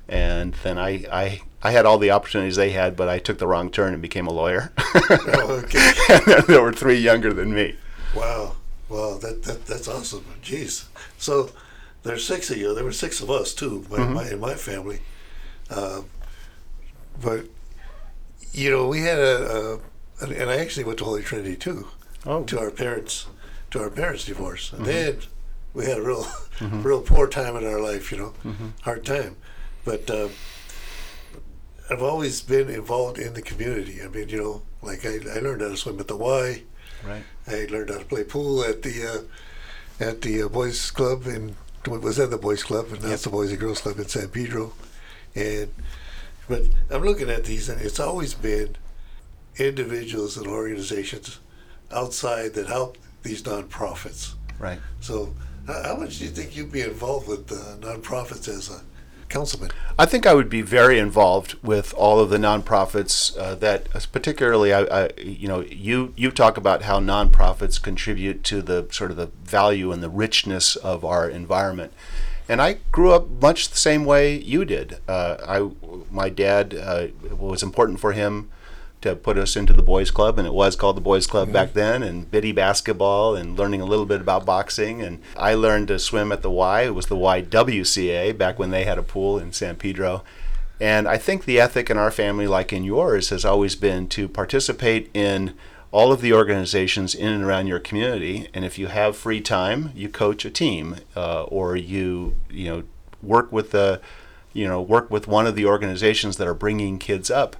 and 0.08 0.54
then 0.64 0.78
I, 0.78 1.06
I, 1.12 1.42
I 1.64 1.72
had 1.72 1.86
all 1.86 1.98
the 2.00 2.12
opportunities 2.12 2.56
they 2.56 2.72
had, 2.72 2.96
but 2.96 3.08
I 3.10 3.20
took 3.20 3.38
the 3.38 3.48
wrong 3.48 3.70
turn 3.70 3.94
and 3.94 4.02
became 4.02 4.28
a 4.28 4.34
lawyer. 4.34 4.72
Oh, 5.10 5.62
okay. 5.64 5.92
and 6.10 6.44
there 6.48 6.62
were 6.62 6.74
three 6.74 6.98
younger 6.98 7.34
than 7.34 7.54
me. 7.54 7.76
Wow. 8.16 8.56
Wow. 8.90 9.18
That, 9.18 9.44
that 9.44 9.66
that's 9.66 9.88
awesome. 9.88 10.26
Jeez. 10.44 10.86
So 11.18 11.52
there's 12.04 12.26
six 12.26 12.50
of 12.50 12.58
you. 12.58 12.74
There 12.74 12.84
were 12.84 12.92
six 12.92 13.22
of 13.22 13.30
us 13.30 13.54
too, 13.54 13.86
my, 13.90 13.98
Mm-hmm. 13.98 14.14
my, 14.14 14.30
in 14.32 14.40
my 14.40 14.54
family. 14.56 15.02
Um, 15.70 16.06
but 17.22 17.46
you 18.54 18.70
know, 18.70 18.88
we 18.88 19.02
had 19.02 19.20
a, 19.20 19.80
a, 20.22 20.26
and 20.26 20.50
I 20.50 20.58
actually 20.58 20.84
went 20.84 21.00
to 21.00 21.06
Holy 21.06 21.24
Trinity 21.24 21.56
too. 21.56 21.88
Oh. 22.26 22.44
To 22.44 22.60
our 22.60 22.70
parents, 22.72 23.28
to 23.72 23.82
our 23.82 23.90
parents' 23.90 24.26
divorce, 24.26 24.72
and 24.74 24.82
Mm-hmm. 24.86 24.92
then 24.92 25.18
we 25.74 25.86
had 25.86 25.98
a 25.98 26.02
real, 26.04 26.28
real 26.62 27.02
poor 27.02 27.28
time 27.28 27.56
in 27.56 27.66
our 27.66 27.80
life. 27.80 28.12
You 28.12 28.18
know, 28.18 28.34
Mm-hmm. 28.44 28.68
hard 28.82 29.06
time. 29.06 29.36
But 29.86 30.10
um, 30.12 30.30
I've 31.90 32.02
always 32.02 32.42
been 32.42 32.70
involved 32.70 33.18
in 33.18 33.34
the 33.34 33.42
community. 33.42 34.02
I 34.02 34.08
mean, 34.08 34.30
you 34.30 34.38
know, 34.38 34.62
like 34.82 35.06
I, 35.06 35.16
I 35.36 35.40
learned 35.40 35.62
how 35.62 35.70
to 35.70 35.78
swim 35.78 36.00
at 36.00 36.08
the 36.08 36.16
Y. 36.16 36.64
Right. 37.06 37.24
I 37.48 37.68
learned 37.70 37.90
how 37.90 37.98
to 37.98 38.06
play 38.06 38.24
pool 38.24 38.64
at 38.64 38.82
the 38.84 39.26
uh, 40.00 40.04
at 40.04 40.22
the 40.22 40.44
uh, 40.44 40.48
boys 40.48 40.92
club 40.92 41.26
in 41.26 41.56
what 41.86 42.02
was 42.02 42.18
that 42.18 42.30
the 42.30 42.38
boys 42.38 42.64
club 42.64 42.88
and 42.92 43.00
that's 43.00 43.24
the 43.24 43.30
boys 43.30 43.50
and 43.50 43.60
girls 43.60 43.82
club 43.82 43.98
in 43.98 44.08
San 44.08 44.30
Pedro, 44.30 44.74
and 45.36 45.74
but 46.48 46.64
I'm 46.90 47.04
looking 47.04 47.30
at 47.30 47.46
these 47.46 47.70
and 47.70 47.82
it's 47.82 48.00
always 48.00 48.34
been 48.34 48.76
individuals 49.58 50.38
and 50.38 50.48
organizations 50.48 51.40
outside 51.92 52.54
that 52.54 52.68
help 52.68 52.98
these 53.24 53.44
nonprofits. 53.44 54.34
Right. 54.60 54.80
So 55.00 55.34
how, 55.68 55.84
how 55.84 55.96
much 55.98 56.20
do 56.20 56.26
you 56.26 56.32
think 56.32 56.56
you'd 56.56 56.72
be 56.72 56.82
involved 56.82 57.28
with 57.28 57.52
uh, 57.52 57.78
nonprofits 57.80 58.48
as 58.48 58.70
a 58.70 58.82
councilman? 59.32 59.72
I 59.98 60.06
think 60.06 60.26
I 60.26 60.34
would 60.34 60.50
be 60.50 60.62
very 60.62 61.00
involved 61.00 61.56
with 61.64 61.94
all 61.96 62.20
of 62.20 62.30
the 62.30 62.38
nonprofits 62.38 63.36
uh, 63.38 63.56
that, 63.56 63.90
particularly, 64.12 64.74
I, 64.74 64.82
I, 64.82 65.10
you 65.18 65.48
know, 65.48 65.62
you 65.62 66.14
you 66.16 66.30
talk 66.30 66.58
about 66.58 66.84
how 66.84 67.00
nonprofits 67.00 67.82
contribute 67.82 68.44
to 68.46 68.62
the 68.62 68.88
sort 68.92 69.12
of 69.12 69.18
the 69.18 69.32
value 69.44 69.92
and 69.92 70.04
the 70.04 70.10
richness 70.10 70.76
of 70.76 71.04
our 71.04 71.30
environment. 71.30 71.94
And 72.50 72.62
I 72.62 72.78
grew 72.92 73.14
up 73.14 73.30
much 73.30 73.70
the 73.70 73.78
same 73.78 74.04
way 74.04 74.38
you 74.38 74.66
did. 74.66 74.98
Uh, 75.08 75.38
I, 75.48 75.72
my 76.12 76.30
dad, 76.30 76.76
uh, 76.76 77.08
was 77.36 77.64
important 77.64 78.00
for 78.00 78.12
him 78.12 78.52
to 79.02 79.16
put 79.16 79.38
us 79.38 79.56
into 79.56 79.74
the 79.74 79.82
boys 79.82 80.12
club 80.12 80.38
and 80.38 80.48
it 80.48 80.54
was 80.54 80.76
called 80.76 80.96
the 80.96 81.02
boys 81.02 81.28
club 81.28 81.52
back 81.52 81.74
then 81.74 82.04
and 82.04 82.30
biddy 82.30 82.52
basketball 82.52 83.36
and 83.36 83.58
learning 83.58 83.82
a 83.82 83.86
little 83.86 84.06
bit 84.06 84.22
about 84.22 84.46
boxing 84.46 85.02
and 85.02 85.20
i 85.36 85.54
learned 85.54 85.88
to 85.88 86.00
swim 86.00 86.32
at 86.32 86.42
the 86.42 86.52
y. 86.52 86.84
It 86.84 86.96
was 86.96 87.08
the 87.08 87.16
ywca 87.16 88.38
back 88.38 88.60
when 88.60 88.70
they 88.70 88.86
had 88.86 88.98
a 88.98 89.04
pool 89.04 89.40
in 89.40 89.52
san 89.52 89.76
pedro. 89.76 90.24
And 90.80 91.08
i 91.08 91.18
think 91.18 91.46
the 91.46 91.60
ethic 91.60 91.90
in 91.90 91.98
our 91.98 92.12
family 92.12 92.48
like 92.48 92.72
in 92.72 92.84
yours 92.84 93.30
has 93.30 93.44
always 93.44 93.76
been 93.76 94.08
to 94.10 94.28
participate 94.28 95.10
in 95.14 95.56
all 95.92 96.12
of 96.12 96.22
the 96.22 96.32
organizations 96.32 97.14
in 97.14 97.28
and 97.28 97.44
around 97.44 97.68
your 97.68 97.80
community. 97.80 98.48
And 98.54 98.64
if 98.64 98.80
you 98.80 98.88
have 98.88 99.18
free 99.18 99.42
time 99.42 99.92
you 99.96 100.10
coach 100.10 100.46
a 100.46 100.50
team 100.50 100.98
uh, 101.16 101.44
or 101.44 101.76
you 101.76 102.36
you 102.50 102.70
know 102.70 102.84
work 103.22 103.52
with 103.52 103.72
the 103.72 104.00
you 104.54 104.68
know 104.68 104.82
work 104.82 105.10
with 105.10 105.28
one 105.28 105.48
of 105.48 105.56
the 105.56 105.66
organizations 105.66 106.38
that 106.38 106.48
are 106.48 106.54
bringing 106.54 107.00
kids 107.00 107.32
up 107.32 107.56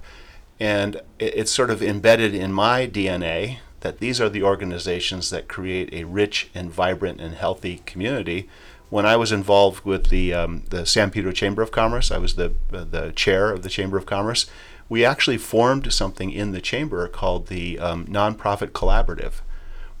and 0.62 0.94
it- 1.18 1.34
it's 1.38 1.50
sort 1.50 1.70
of 1.70 1.82
embedded 1.82 2.36
in 2.36 2.52
my 2.52 2.86
DNA 2.86 3.58
that 3.80 3.98
these 3.98 4.20
are 4.20 4.28
the 4.28 4.44
organizations 4.44 5.28
that 5.30 5.48
create 5.48 5.92
a 5.92 6.04
rich 6.04 6.50
and 6.54 6.70
vibrant 6.72 7.20
and 7.20 7.34
healthy 7.34 7.82
community. 7.84 8.48
When 8.88 9.04
I 9.04 9.16
was 9.16 9.32
involved 9.32 9.84
with 9.84 10.06
the 10.08 10.32
um, 10.32 10.62
the 10.70 10.86
San 10.86 11.10
Pedro 11.10 11.32
Chamber 11.32 11.62
of 11.62 11.72
Commerce, 11.72 12.12
I 12.12 12.18
was 12.18 12.34
the 12.34 12.52
the 12.70 13.12
chair 13.16 13.50
of 13.50 13.62
the 13.62 13.68
Chamber 13.68 13.98
of 13.98 14.06
Commerce. 14.06 14.46
We 14.88 15.04
actually 15.04 15.38
formed 15.38 15.92
something 15.92 16.30
in 16.30 16.52
the 16.52 16.60
chamber 16.60 17.08
called 17.08 17.48
the 17.48 17.78
um, 17.80 18.06
Nonprofit 18.06 18.70
Collaborative, 18.70 19.40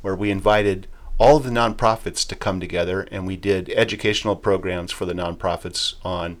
where 0.02 0.14
we 0.14 0.30
invited 0.30 0.86
all 1.18 1.38
of 1.38 1.44
the 1.44 1.50
nonprofits 1.50 2.26
to 2.28 2.36
come 2.36 2.60
together 2.60 3.08
and 3.10 3.26
we 3.26 3.36
did 3.36 3.70
educational 3.70 4.36
programs 4.36 4.92
for 4.92 5.06
the 5.06 5.14
nonprofits 5.14 5.94
on 6.04 6.36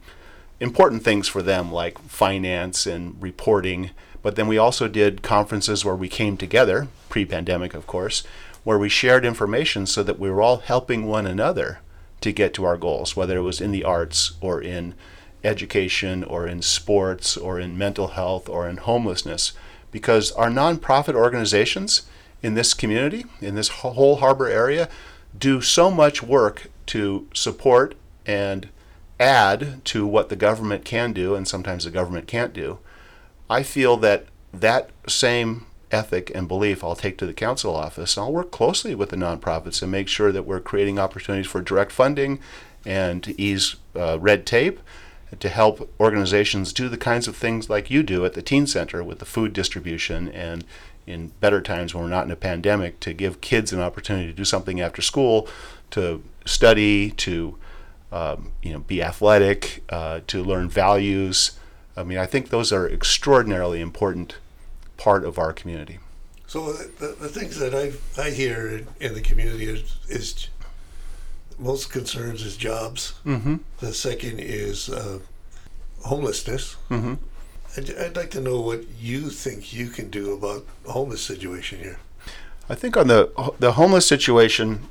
important 0.60 1.02
things 1.02 1.26
for 1.28 1.42
them 1.42 1.72
like 1.72 1.98
finance 2.08 2.86
and 2.86 3.16
reporting. 3.20 3.90
But 4.22 4.36
then 4.36 4.46
we 4.46 4.58
also 4.58 4.88
did 4.88 5.22
conferences 5.22 5.84
where 5.84 5.96
we 5.96 6.08
came 6.08 6.36
together, 6.36 6.88
pre 7.08 7.24
pandemic, 7.24 7.74
of 7.74 7.86
course, 7.86 8.22
where 8.64 8.78
we 8.78 8.88
shared 8.88 9.24
information 9.24 9.86
so 9.86 10.02
that 10.02 10.18
we 10.18 10.30
were 10.30 10.40
all 10.40 10.58
helping 10.58 11.06
one 11.06 11.26
another 11.26 11.80
to 12.20 12.32
get 12.32 12.54
to 12.54 12.64
our 12.64 12.76
goals, 12.76 13.16
whether 13.16 13.36
it 13.36 13.42
was 13.42 13.60
in 13.60 13.72
the 13.72 13.84
arts 13.84 14.32
or 14.40 14.62
in 14.62 14.94
education 15.44 16.22
or 16.22 16.46
in 16.46 16.62
sports 16.62 17.36
or 17.36 17.58
in 17.58 17.76
mental 17.76 18.08
health 18.08 18.48
or 18.48 18.68
in 18.68 18.76
homelessness. 18.76 19.52
Because 19.90 20.30
our 20.32 20.48
nonprofit 20.48 21.14
organizations 21.14 22.02
in 22.42 22.54
this 22.54 22.74
community, 22.74 23.24
in 23.40 23.56
this 23.56 23.68
whole 23.68 24.16
harbor 24.16 24.48
area, 24.48 24.88
do 25.36 25.60
so 25.60 25.90
much 25.90 26.22
work 26.22 26.68
to 26.86 27.26
support 27.34 27.94
and 28.24 28.68
add 29.18 29.84
to 29.84 30.06
what 30.06 30.28
the 30.28 30.36
government 30.36 30.84
can 30.84 31.12
do 31.12 31.34
and 31.34 31.46
sometimes 31.46 31.84
the 31.84 31.90
government 31.90 32.26
can't 32.26 32.52
do. 32.52 32.78
I 33.52 33.62
feel 33.62 33.98
that 33.98 34.24
that 34.54 34.88
same 35.06 35.66
ethic 35.90 36.32
and 36.34 36.48
belief 36.48 36.82
I'll 36.82 36.96
take 36.96 37.18
to 37.18 37.26
the 37.26 37.34
council 37.34 37.76
office. 37.76 38.16
I'll 38.16 38.32
work 38.32 38.50
closely 38.50 38.94
with 38.94 39.10
the 39.10 39.16
nonprofits 39.16 39.82
and 39.82 39.92
make 39.92 40.08
sure 40.08 40.32
that 40.32 40.44
we're 40.44 40.58
creating 40.58 40.98
opportunities 40.98 41.50
for 41.50 41.60
direct 41.60 41.92
funding 41.92 42.38
and 42.86 43.22
to 43.22 43.38
ease 43.38 43.76
uh, 43.94 44.18
red 44.18 44.46
tape 44.46 44.80
to 45.38 45.50
help 45.50 45.92
organizations 46.00 46.72
do 46.72 46.88
the 46.88 46.96
kinds 46.96 47.28
of 47.28 47.36
things 47.36 47.68
like 47.68 47.90
you 47.90 48.02
do 48.02 48.24
at 48.24 48.32
the 48.32 48.40
teen 48.40 48.66
center 48.66 49.04
with 49.04 49.18
the 49.18 49.26
food 49.26 49.52
distribution 49.52 50.28
and 50.28 50.64
in 51.06 51.28
better 51.40 51.60
times 51.60 51.94
when 51.94 52.04
we're 52.04 52.08
not 52.08 52.24
in 52.24 52.30
a 52.30 52.36
pandemic 52.36 53.00
to 53.00 53.12
give 53.12 53.42
kids 53.42 53.70
an 53.70 53.80
opportunity 53.80 54.28
to 54.28 54.32
do 54.32 54.46
something 54.46 54.80
after 54.80 55.02
school 55.02 55.46
to 55.90 56.22
study 56.46 57.10
to 57.10 57.58
um, 58.12 58.52
you 58.62 58.72
know 58.72 58.78
be 58.78 59.02
athletic 59.02 59.82
uh, 59.90 60.20
to 60.26 60.42
learn 60.42 60.70
values 60.70 61.58
i 61.96 62.02
mean 62.02 62.18
i 62.18 62.26
think 62.26 62.48
those 62.48 62.72
are 62.72 62.88
extraordinarily 62.88 63.80
important 63.80 64.36
part 64.96 65.24
of 65.24 65.38
our 65.38 65.52
community 65.52 65.98
So 66.46 66.72
the, 67.00 67.16
the, 67.18 67.28
things 67.28 67.58
that 67.58 67.74
I 67.74 67.92
I 68.20 68.28
hear 68.30 68.68
in, 68.68 68.86
in 69.00 69.14
the 69.14 69.22
community 69.22 69.64
is, 69.64 69.96
is 70.08 70.48
most 71.58 71.90
concerns 71.90 72.42
is 72.42 72.56
jobs. 72.56 73.14
mm-hmm. 73.24 73.56
The 73.78 73.94
second 73.94 74.38
is 74.40 74.88
uh, 74.90 75.20
homelessness. 76.04 76.76
Mm-hmm. 76.90 77.14
I'd, 77.76 77.88
I'd 77.96 78.16
like 78.16 78.30
to 78.32 78.40
know 78.40 78.60
what 78.60 78.84
you 79.00 79.30
think 79.30 79.72
you 79.72 79.88
can 79.88 80.10
do 80.10 80.34
about 80.34 80.66
the 80.84 80.92
homeless 80.92 81.22
situation 81.24 81.78
here. 81.78 81.98
I 82.68 82.74
think 82.74 82.96
on 82.96 83.08
the 83.08 83.30
the 83.58 83.72
homeless 83.72 84.06
situation 84.06 84.88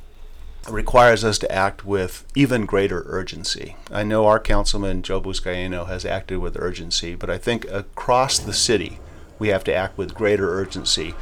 requires 0.70 1.24
us 1.24 1.38
to 1.40 1.52
act 1.52 1.86
with 1.86 2.26
even 2.36 2.66
greater 2.66 3.04
urgency. 3.08 3.76
I 3.92 4.04
know 4.04 4.28
our 4.28 4.40
councilman 4.40 5.02
Joe 5.02 5.20
Buscaino 5.22 5.88
has 5.88 6.06
acted 6.06 6.38
with 6.38 6.58
urgency, 6.60 7.16
but 7.16 7.30
I 7.30 7.38
think 7.38 7.66
across 7.72 8.38
the 8.38 8.54
city 8.54 9.00
we 9.40 9.48
have 9.48 9.64
to 9.66 9.74
act 9.74 9.98
with 9.98 10.14
greater 10.14 10.54
urgency, 10.54 11.16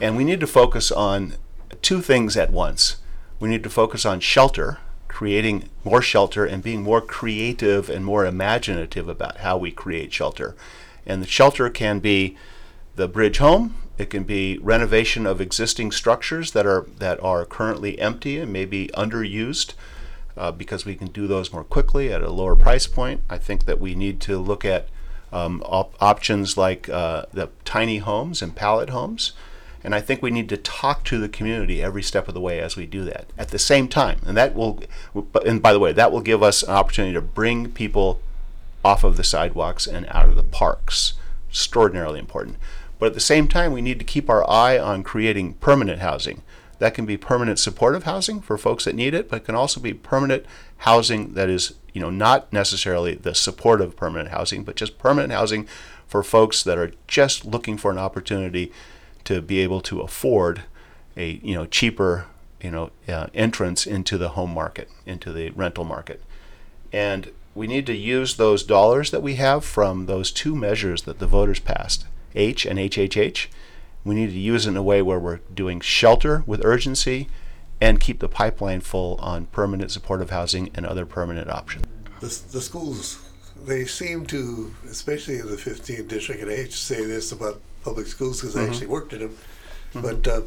and 0.00 0.16
we 0.16 0.24
need 0.24 0.40
to 0.40 0.46
focus 0.46 0.92
on 0.92 1.34
two 1.80 2.02
things 2.02 2.36
at 2.36 2.52
once. 2.52 2.96
We 3.40 3.48
need 3.48 3.62
to 3.64 3.70
focus 3.70 4.04
on 4.04 4.20
shelter, 4.20 4.78
creating 5.08 5.70
more 5.84 6.02
shelter, 6.02 6.44
and 6.44 6.62
being 6.62 6.82
more 6.82 7.00
creative 7.00 7.88
and 7.88 8.04
more 8.04 8.26
imaginative 8.26 9.08
about 9.08 9.38
how 9.38 9.56
we 9.56 9.70
create 9.70 10.12
shelter. 10.12 10.54
And 11.06 11.22
the 11.22 11.26
shelter 11.26 11.68
can 11.70 11.98
be 11.98 12.36
the 12.94 13.08
bridge 13.08 13.38
home. 13.38 13.74
It 13.98 14.10
can 14.10 14.24
be 14.24 14.58
renovation 14.58 15.26
of 15.26 15.40
existing 15.40 15.92
structures 15.92 16.52
that 16.52 16.66
are 16.66 16.86
that 16.98 17.22
are 17.22 17.44
currently 17.44 17.98
empty 17.98 18.38
and 18.38 18.52
maybe 18.52 18.88
underused 18.94 19.74
uh, 20.36 20.50
because 20.50 20.84
we 20.84 20.94
can 20.94 21.08
do 21.08 21.26
those 21.26 21.52
more 21.52 21.64
quickly 21.64 22.12
at 22.12 22.22
a 22.22 22.30
lower 22.30 22.56
price 22.56 22.86
point. 22.86 23.20
I 23.28 23.38
think 23.38 23.66
that 23.66 23.80
we 23.80 23.94
need 23.94 24.20
to 24.22 24.38
look 24.38 24.64
at 24.64 24.88
um, 25.32 25.62
op- 25.66 25.94
options 26.00 26.56
like 26.56 26.88
uh, 26.88 27.26
the 27.32 27.50
tiny 27.64 27.98
homes 27.98 28.42
and 28.42 28.54
pallet 28.54 28.90
homes. 28.90 29.32
And 29.84 29.96
I 29.96 30.00
think 30.00 30.22
we 30.22 30.30
need 30.30 30.48
to 30.50 30.56
talk 30.56 31.02
to 31.04 31.18
the 31.18 31.28
community 31.28 31.82
every 31.82 32.04
step 32.04 32.28
of 32.28 32.34
the 32.34 32.40
way 32.40 32.60
as 32.60 32.76
we 32.76 32.86
do 32.86 33.04
that. 33.06 33.26
At 33.36 33.48
the 33.48 33.58
same 33.58 33.88
time, 33.88 34.20
and 34.24 34.36
that 34.36 34.54
will, 34.54 34.80
and 35.44 35.60
by 35.60 35.72
the 35.72 35.80
way, 35.80 35.92
that 35.92 36.12
will 36.12 36.20
give 36.20 36.40
us 36.40 36.62
an 36.62 36.70
opportunity 36.70 37.14
to 37.14 37.20
bring 37.20 37.72
people 37.72 38.20
off 38.84 39.02
of 39.02 39.16
the 39.16 39.24
sidewalks 39.24 39.86
and 39.86 40.06
out 40.10 40.28
of 40.28 40.36
the 40.36 40.44
parks. 40.44 41.14
Extraordinarily 41.50 42.20
important. 42.20 42.58
But 43.02 43.08
at 43.08 43.14
the 43.14 43.20
same 43.20 43.48
time, 43.48 43.72
we 43.72 43.82
need 43.82 43.98
to 43.98 44.04
keep 44.04 44.30
our 44.30 44.48
eye 44.48 44.78
on 44.78 45.02
creating 45.02 45.54
permanent 45.54 45.98
housing. 45.98 46.42
That 46.78 46.94
can 46.94 47.04
be 47.04 47.16
permanent 47.16 47.58
supportive 47.58 48.04
housing 48.04 48.40
for 48.40 48.56
folks 48.56 48.84
that 48.84 48.94
need 48.94 49.12
it, 49.12 49.28
but 49.28 49.38
it 49.38 49.44
can 49.44 49.56
also 49.56 49.80
be 49.80 49.92
permanent 49.92 50.46
housing 50.76 51.34
that 51.34 51.50
is, 51.50 51.74
you 51.92 52.00
know, 52.00 52.10
not 52.10 52.52
necessarily 52.52 53.16
the 53.16 53.34
supportive 53.34 53.96
permanent 53.96 54.30
housing, 54.30 54.62
but 54.62 54.76
just 54.76 54.98
permanent 54.98 55.32
housing 55.32 55.66
for 56.06 56.22
folks 56.22 56.62
that 56.62 56.78
are 56.78 56.92
just 57.08 57.44
looking 57.44 57.76
for 57.76 57.90
an 57.90 57.98
opportunity 57.98 58.70
to 59.24 59.42
be 59.42 59.58
able 59.58 59.80
to 59.80 60.00
afford 60.00 60.62
a, 61.16 61.40
you 61.42 61.56
know, 61.56 61.66
cheaper, 61.66 62.26
you 62.60 62.70
know, 62.70 62.92
uh, 63.08 63.26
entrance 63.34 63.84
into 63.84 64.16
the 64.16 64.28
home 64.28 64.54
market, 64.54 64.88
into 65.06 65.32
the 65.32 65.50
rental 65.50 65.82
market. 65.82 66.22
And 66.92 67.32
we 67.52 67.66
need 67.66 67.84
to 67.86 67.96
use 67.96 68.36
those 68.36 68.62
dollars 68.62 69.10
that 69.10 69.22
we 69.24 69.34
have 69.34 69.64
from 69.64 70.06
those 70.06 70.30
two 70.30 70.54
measures 70.54 71.02
that 71.02 71.18
the 71.18 71.26
voters 71.26 71.58
passed, 71.58 72.06
H 72.34 72.66
and 72.66 72.78
HHH. 72.78 73.46
We 74.04 74.14
need 74.14 74.30
to 74.30 74.38
use 74.38 74.66
it 74.66 74.70
in 74.70 74.76
a 74.76 74.82
way 74.82 75.02
where 75.02 75.18
we're 75.18 75.40
doing 75.54 75.80
shelter 75.80 76.42
with 76.46 76.64
urgency 76.64 77.28
and 77.80 78.00
keep 78.00 78.20
the 78.20 78.28
pipeline 78.28 78.80
full 78.80 79.16
on 79.16 79.46
permanent 79.46 79.90
supportive 79.90 80.30
housing 80.30 80.70
and 80.74 80.86
other 80.86 81.06
permanent 81.06 81.50
options. 81.50 81.86
The, 82.20 82.42
the 82.52 82.60
schools, 82.60 83.18
they 83.64 83.84
seem 83.84 84.26
to, 84.26 84.72
especially 84.88 85.38
in 85.38 85.46
the 85.46 85.56
15th 85.56 86.08
district, 86.08 86.42
and 86.42 86.50
I 86.50 86.56
hate 86.56 86.70
to 86.70 86.76
say 86.76 87.04
this 87.04 87.32
about 87.32 87.60
public 87.82 88.06
schools 88.06 88.40
because 88.40 88.56
I 88.56 88.64
actually 88.64 88.86
worked 88.86 89.12
in 89.12 89.20
them, 89.20 89.36
but 89.94 90.26
uh, 90.28 90.42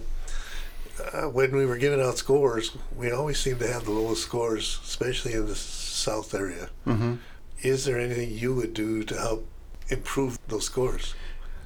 uh, 1.13 1.23
when 1.23 1.53
we 1.55 1.65
were 1.65 1.77
giving 1.77 2.01
out 2.01 2.17
scores, 2.17 2.75
we 2.95 3.11
always 3.11 3.39
seem 3.39 3.57
to 3.59 3.67
have 3.67 3.83
the 3.85 3.91
lowest 3.91 4.21
scores, 4.23 4.79
especially 4.85 5.33
in 5.33 5.45
the 5.45 5.55
south 5.55 6.33
area. 6.33 6.69
Is 7.61 7.85
there 7.85 7.99
anything 7.99 8.31
you 8.31 8.53
would 8.55 8.73
do 8.73 9.03
to 9.03 9.17
help 9.17 9.47
improve 9.89 10.39
those 10.47 10.65
scores? 10.65 11.15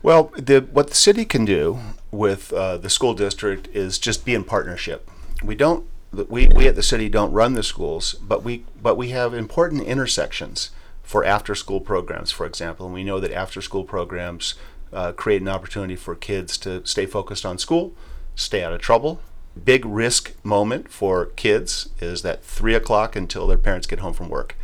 Well, 0.01 0.31
the, 0.37 0.61
what 0.61 0.87
the 0.87 0.95
city 0.95 1.25
can 1.25 1.43
do 1.45 1.79
with 2.11 2.53
uh, 2.53 2.77
the 2.77 2.89
school 2.89 3.13
district 3.13 3.67
is 3.73 3.99
just 3.99 4.25
be 4.25 4.33
in 4.33 4.43
partnership. 4.43 5.09
We 5.43 5.55
don't, 5.55 5.85
we, 6.11 6.47
we 6.47 6.67
at 6.67 6.75
the 6.75 6.83
city 6.83 7.09
don't 7.09 7.33
run 7.33 7.53
the 7.53 7.63
schools, 7.63 8.13
but 8.13 8.43
we, 8.43 8.65
but 8.81 8.95
we 8.95 9.09
have 9.09 9.33
important 9.33 9.83
intersections 9.83 10.71
for 11.03 11.25
after 11.25 11.53
school 11.53 11.81
programs, 11.81 12.31
for 12.31 12.45
example. 12.45 12.85
And 12.85 12.95
we 12.95 13.03
know 13.03 13.19
that 13.19 13.33
after 13.33 13.61
school 13.61 13.83
programs 13.83 14.55
uh, 14.93 15.11
create 15.11 15.41
an 15.41 15.47
opportunity 15.49 15.95
for 15.95 16.15
kids 16.15 16.57
to 16.59 16.85
stay 16.85 17.05
focused 17.05 17.45
on 17.45 17.57
school, 17.57 17.93
stay 18.35 18.63
out 18.63 18.73
of 18.73 18.79
trouble. 18.79 19.19
Big 19.61 19.85
risk 19.85 20.33
moment 20.43 20.89
for 20.89 21.25
kids 21.25 21.89
is 21.99 22.21
that 22.21 22.43
three 22.43 22.73
o'clock 22.73 23.15
until 23.15 23.47
their 23.47 23.57
parents 23.57 23.87
get 23.87 23.99
home 23.99 24.13
from 24.13 24.29
work. 24.29 24.55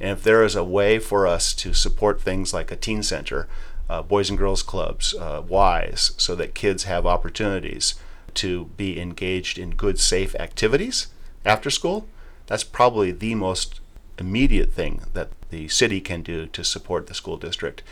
And 0.00 0.10
if 0.10 0.22
there 0.22 0.44
is 0.44 0.56
a 0.56 0.64
way 0.64 0.98
for 0.98 1.26
us 1.26 1.54
to 1.54 1.72
support 1.72 2.20
things 2.20 2.52
like 2.52 2.70
a 2.70 2.76
teen 2.76 3.02
center, 3.02 3.48
uh, 3.92 4.00
boys 4.00 4.30
and 4.30 4.38
girls 4.38 4.62
clubs, 4.62 5.14
uh, 5.14 5.42
WISE, 5.46 6.12
so 6.16 6.34
that 6.34 6.54
kids 6.54 6.84
have 6.84 7.04
opportunities 7.04 7.94
to 8.32 8.64
be 8.78 8.98
engaged 8.98 9.58
in 9.58 9.70
good, 9.72 9.98
safe 9.98 10.34
activities 10.36 11.08
after 11.44 11.68
school, 11.68 12.06
that's 12.46 12.64
probably 12.64 13.12
the 13.12 13.34
most 13.34 13.80
immediate 14.18 14.72
thing 14.72 15.02
that 15.12 15.28
the 15.50 15.68
city 15.68 16.00
can 16.00 16.22
do 16.22 16.46
to 16.46 16.64
support 16.64 17.06
the 17.06 17.14
school 17.14 17.36
district. 17.36 17.82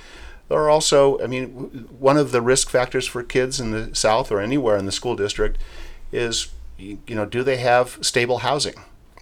There 0.48 0.58
are 0.58 0.70
also, 0.70 1.20
I 1.22 1.26
mean, 1.26 1.48
one 1.98 2.16
of 2.16 2.32
the 2.32 2.40
risk 2.40 2.70
factors 2.70 3.06
for 3.06 3.22
kids 3.22 3.60
in 3.60 3.70
the 3.70 3.94
South 3.94 4.32
or 4.32 4.40
anywhere 4.40 4.76
in 4.76 4.86
the 4.86 4.92
school 4.92 5.16
district 5.16 5.58
is, 6.12 6.48
you 6.78 6.98
know, 7.08 7.26
do 7.26 7.42
they 7.42 7.58
have 7.58 7.98
stable 8.00 8.38
housing? 8.38 8.74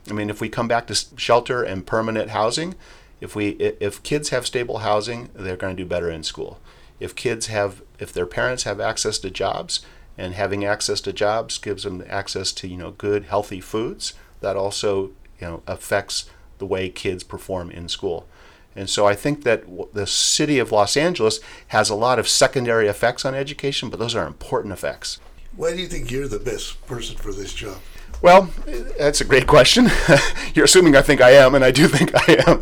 I 0.08 0.12
mean, 0.12 0.30
if 0.30 0.40
we 0.40 0.48
come 0.48 0.68
back 0.68 0.86
to 0.86 0.94
shelter 1.16 1.62
and 1.62 1.84
permanent 1.84 2.30
housing, 2.30 2.76
if 3.20 3.34
we 3.34 3.50
if 3.80 4.02
kids 4.02 4.28
have 4.30 4.46
stable 4.46 4.78
housing, 4.78 5.28
they're 5.34 5.56
going 5.56 5.76
to 5.76 5.82
do 5.82 5.88
better 5.88 6.10
in 6.10 6.22
school. 6.22 6.60
If 7.00 7.14
kids 7.14 7.46
have, 7.46 7.82
if 7.98 8.12
their 8.12 8.26
parents 8.26 8.64
have 8.64 8.80
access 8.80 9.18
to 9.18 9.30
jobs, 9.30 9.80
and 10.16 10.34
having 10.34 10.64
access 10.64 11.00
to 11.02 11.12
jobs 11.12 11.58
gives 11.58 11.84
them 11.84 12.02
access 12.08 12.50
to 12.52 12.66
you 12.66 12.76
know 12.76 12.90
good 12.90 13.24
healthy 13.24 13.60
foods, 13.60 14.14
that 14.40 14.56
also 14.56 15.10
you 15.40 15.46
know 15.46 15.62
affects 15.66 16.28
the 16.58 16.66
way 16.66 16.88
kids 16.88 17.22
perform 17.22 17.70
in 17.70 17.88
school. 17.88 18.26
And 18.74 18.88
so 18.88 19.06
I 19.06 19.14
think 19.14 19.44
that 19.44 19.64
the 19.92 20.06
city 20.06 20.58
of 20.58 20.70
Los 20.70 20.96
Angeles 20.96 21.40
has 21.68 21.90
a 21.90 21.94
lot 21.94 22.18
of 22.18 22.28
secondary 22.28 22.86
effects 22.86 23.24
on 23.24 23.34
education, 23.34 23.90
but 23.90 23.98
those 23.98 24.14
are 24.14 24.26
important 24.26 24.72
effects. 24.72 25.18
Why 25.56 25.72
do 25.72 25.80
you 25.80 25.88
think 25.88 26.10
you're 26.10 26.28
the 26.28 26.38
best 26.38 26.84
person 26.86 27.16
for 27.16 27.32
this 27.32 27.52
job? 27.52 27.78
Well, 28.22 28.50
that's 28.98 29.20
a 29.20 29.24
great 29.24 29.46
question. 29.46 29.88
You're 30.54 30.64
assuming 30.64 30.96
I 30.96 31.02
think 31.02 31.20
I 31.20 31.30
am, 31.30 31.54
and 31.54 31.64
I 31.64 31.70
do 31.70 31.86
think 31.86 32.10
I 32.28 32.44
am, 32.48 32.60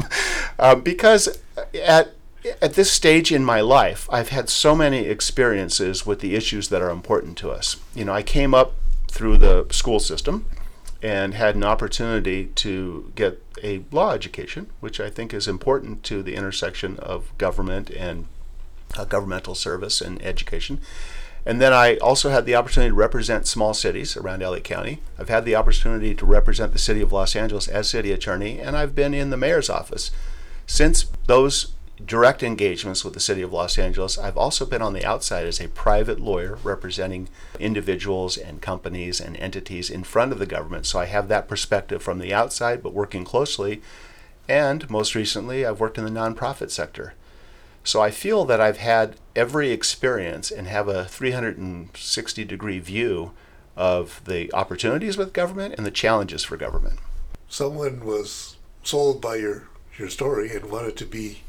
uh, 0.58 0.74
because 0.74 1.38
at 1.74 2.14
at 2.60 2.74
this 2.74 2.90
stage 2.90 3.32
in 3.32 3.44
my 3.44 3.60
life, 3.60 4.08
I've 4.10 4.30
had 4.30 4.48
so 4.48 4.74
many 4.74 5.06
experiences 5.06 6.06
with 6.06 6.20
the 6.20 6.34
issues 6.34 6.68
that 6.68 6.82
are 6.82 6.90
important 6.90 7.36
to 7.38 7.50
us. 7.50 7.76
You 7.94 8.04
know, 8.04 8.12
I 8.12 8.22
came 8.22 8.54
up 8.54 8.74
through 9.08 9.38
the 9.38 9.66
school 9.70 10.00
system 10.00 10.46
and 11.02 11.34
had 11.34 11.54
an 11.54 11.64
opportunity 11.64 12.46
to 12.46 13.12
get 13.14 13.42
a 13.62 13.84
law 13.90 14.12
education, 14.12 14.70
which 14.80 15.00
I 15.00 15.10
think 15.10 15.32
is 15.32 15.48
important 15.48 16.02
to 16.04 16.22
the 16.22 16.34
intersection 16.34 16.98
of 16.98 17.36
government 17.38 17.90
and 17.90 18.26
uh, 18.96 19.04
governmental 19.04 19.54
service 19.54 20.00
and 20.00 20.20
education. 20.22 20.80
And 21.44 21.60
then 21.60 21.72
I 21.72 21.96
also 21.98 22.30
had 22.30 22.44
the 22.44 22.56
opportunity 22.56 22.90
to 22.90 22.96
represent 22.96 23.46
small 23.46 23.72
cities 23.72 24.16
around 24.16 24.40
LA 24.40 24.58
County. 24.58 25.00
I've 25.16 25.28
had 25.28 25.44
the 25.44 25.54
opportunity 25.54 26.12
to 26.14 26.26
represent 26.26 26.72
the 26.72 26.78
city 26.78 27.00
of 27.02 27.12
Los 27.12 27.36
Angeles 27.36 27.68
as 27.68 27.88
city 27.88 28.10
attorney, 28.10 28.58
and 28.58 28.76
I've 28.76 28.96
been 28.96 29.14
in 29.14 29.30
the 29.30 29.36
mayor's 29.36 29.70
office. 29.70 30.10
Since 30.66 31.06
those 31.26 31.75
direct 32.04 32.42
engagements 32.42 33.04
with 33.04 33.14
the 33.14 33.20
city 33.20 33.42
of 33.42 33.52
Los 33.52 33.78
Angeles, 33.78 34.18
I've 34.18 34.36
also 34.36 34.66
been 34.66 34.82
on 34.82 34.92
the 34.92 35.04
outside 35.04 35.46
as 35.46 35.60
a 35.60 35.68
private 35.68 36.20
lawyer 36.20 36.58
representing 36.62 37.28
individuals 37.58 38.36
and 38.36 38.60
companies 38.60 39.20
and 39.20 39.36
entities 39.38 39.88
in 39.88 40.04
front 40.04 40.32
of 40.32 40.38
the 40.38 40.46
government. 40.46 40.86
So 40.86 40.98
I 40.98 41.06
have 41.06 41.28
that 41.28 41.48
perspective 41.48 42.02
from 42.02 42.18
the 42.18 42.34
outside, 42.34 42.82
but 42.82 42.92
working 42.92 43.24
closely. 43.24 43.80
And 44.48 44.88
most 44.90 45.14
recently, 45.14 45.64
I've 45.64 45.80
worked 45.80 45.98
in 45.98 46.04
the 46.04 46.10
nonprofit 46.10 46.70
sector. 46.70 47.14
So 47.82 48.02
I 48.02 48.10
feel 48.10 48.44
that 48.44 48.60
I've 48.60 48.78
had 48.78 49.16
every 49.34 49.70
experience 49.70 50.50
and 50.50 50.66
have 50.66 50.88
a 50.88 51.04
360 51.04 52.44
degree 52.44 52.78
view 52.78 53.32
of 53.76 54.20
the 54.24 54.52
opportunities 54.52 55.16
with 55.16 55.32
government 55.32 55.74
and 55.76 55.86
the 55.86 55.90
challenges 55.90 56.42
for 56.42 56.56
government. 56.56 56.98
Someone 57.48 58.04
was 58.04 58.56
sold 58.82 59.20
by 59.20 59.36
your 59.36 59.68
your 59.98 60.08
story 60.10 60.54
and 60.54 60.70
wanted 60.70 60.96
to 60.96 61.06
be 61.06 61.42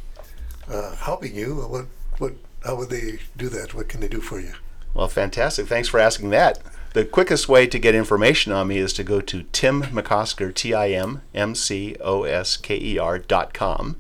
uh, 0.70 0.96
helping 0.96 1.36
you. 1.36 1.56
What 1.56 1.86
what 2.18 2.34
how 2.64 2.76
would 2.76 2.90
they 2.90 3.20
do 3.36 3.50
that? 3.50 3.74
What 3.74 3.88
can 3.88 4.02
they 4.02 4.08
do 4.08 4.22
for 4.22 4.40
you? 4.40 4.54
Well, 4.94 5.08
fantastic. 5.08 5.68
Thanks 5.68 5.88
for 5.88 6.00
asking 6.00 6.32
that. 6.32 6.60
The 6.94 7.06
quickest 7.06 7.48
way 7.48 7.68
to 7.68 7.78
get 7.78 7.94
information 7.94 8.52
on 8.52 8.70
me 8.70 8.78
is 8.78 8.94
to 8.94 9.04
go 9.04 9.22
to 9.22 9.44
Tim 9.52 9.84
McOsker, 9.84 10.54
T 10.54 10.74
I 10.74 10.90
M 10.90 11.22
M 11.36 11.54
C 11.54 11.96
O 12.02 12.24
S 12.24 12.58
K 12.58 12.78
E 12.80 12.98
R 12.98 13.20
dot 13.20 13.54
com, 13.54 13.98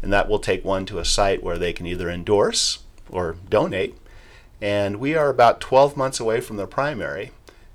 and 0.00 0.12
that 0.12 0.28
will 0.28 0.38
take 0.38 0.64
one 0.64 0.86
to 0.86 0.98
a 0.98 1.04
site 1.04 1.42
where 1.42 1.58
they 1.58 1.72
can 1.72 1.86
either 1.86 2.08
endorse 2.08 2.78
or 3.10 3.36
donate. 3.48 3.96
And 4.62 4.96
we 4.96 5.14
are 5.14 5.28
about 5.28 5.60
12 5.60 5.96
months 5.96 6.20
away 6.20 6.40
from 6.40 6.56
the 6.56 6.66
primary, 6.66 7.32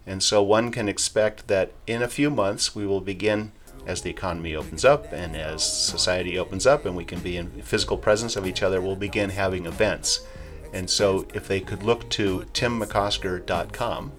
and 0.08 0.24
so 0.24 0.42
one 0.42 0.72
can 0.72 0.88
expect 0.88 1.48
that 1.48 1.72
in 1.86 2.02
a 2.02 2.08
few 2.08 2.30
months 2.30 2.76
we 2.76 2.86
will 2.88 3.02
begin 3.02 3.52
as 3.86 4.02
the 4.02 4.10
economy 4.10 4.56
opens 4.56 4.84
up 4.84 5.12
and 5.14 5.36
as 5.36 5.64
society 5.64 6.38
opens 6.38 6.66
up 6.66 6.86
and 6.86 6.96
we 6.96 7.06
can 7.06 7.20
be 7.20 7.38
in 7.38 7.50
physical 7.62 7.98
presence 7.98 8.36
of 8.36 8.46
each 8.48 8.64
other, 8.64 8.82
we'll 8.82 8.96
begin 8.96 9.30
having 9.30 9.66
events. 9.66 10.26
And 10.74 10.90
so 10.90 11.26
if 11.34 11.48
they 11.48 11.60
could 11.60 11.84
look 11.84 12.10
to 12.12 12.46
timmcosker.com, 12.54 14.12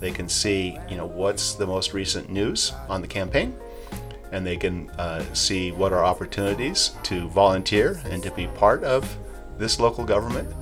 they 0.00 0.10
can 0.10 0.28
see, 0.28 0.76
you 0.88 0.96
know, 0.96 1.06
what's 1.06 1.54
the 1.54 1.66
most 1.66 1.94
recent 1.94 2.28
news 2.28 2.72
on 2.88 3.02
the 3.02 3.06
campaign, 3.06 3.56
and 4.32 4.44
they 4.44 4.56
can 4.56 4.90
uh, 4.98 5.22
see 5.32 5.70
what 5.70 5.92
are 5.92 6.04
opportunities 6.04 6.90
to 7.04 7.28
volunteer 7.28 8.00
and 8.06 8.20
to 8.24 8.32
be 8.32 8.48
part 8.48 8.82
of 8.82 9.16
this 9.58 9.78
local 9.78 10.04
government. 10.04 10.52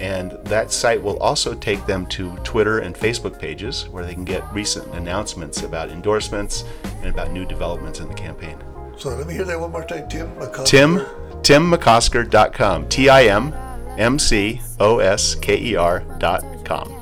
And 0.00 0.32
that 0.44 0.72
site 0.72 1.02
will 1.02 1.18
also 1.18 1.54
take 1.54 1.84
them 1.84 2.06
to 2.06 2.34
Twitter 2.38 2.78
and 2.78 2.94
Facebook 2.94 3.38
pages 3.38 3.86
where 3.90 4.04
they 4.04 4.14
can 4.14 4.24
get 4.24 4.50
recent 4.52 4.92
announcements 4.94 5.62
about 5.62 5.90
endorsements 5.90 6.64
and 7.02 7.06
about 7.06 7.32
new 7.32 7.44
developments 7.44 8.00
in 8.00 8.08
the 8.08 8.14
campaign. 8.14 8.56
So 8.96 9.10
let 9.10 9.26
me 9.26 9.34
hear 9.34 9.44
that 9.44 9.60
one 9.60 9.70
more 9.70 9.84
time, 9.84 10.08
Tim. 10.08 10.30
McOsker. 10.36 10.64
Tim, 10.66 10.96
timmcosker.com. 11.42 12.88
T 12.88 13.08
I 13.08 13.24
M 13.24 13.54
M 13.98 14.18
C 14.18 14.60
O 14.78 14.98
S 14.98 15.34
K 15.34 15.58
E 15.58 15.76
R 15.76 16.00
dot 16.18 16.42
com. 16.64 16.96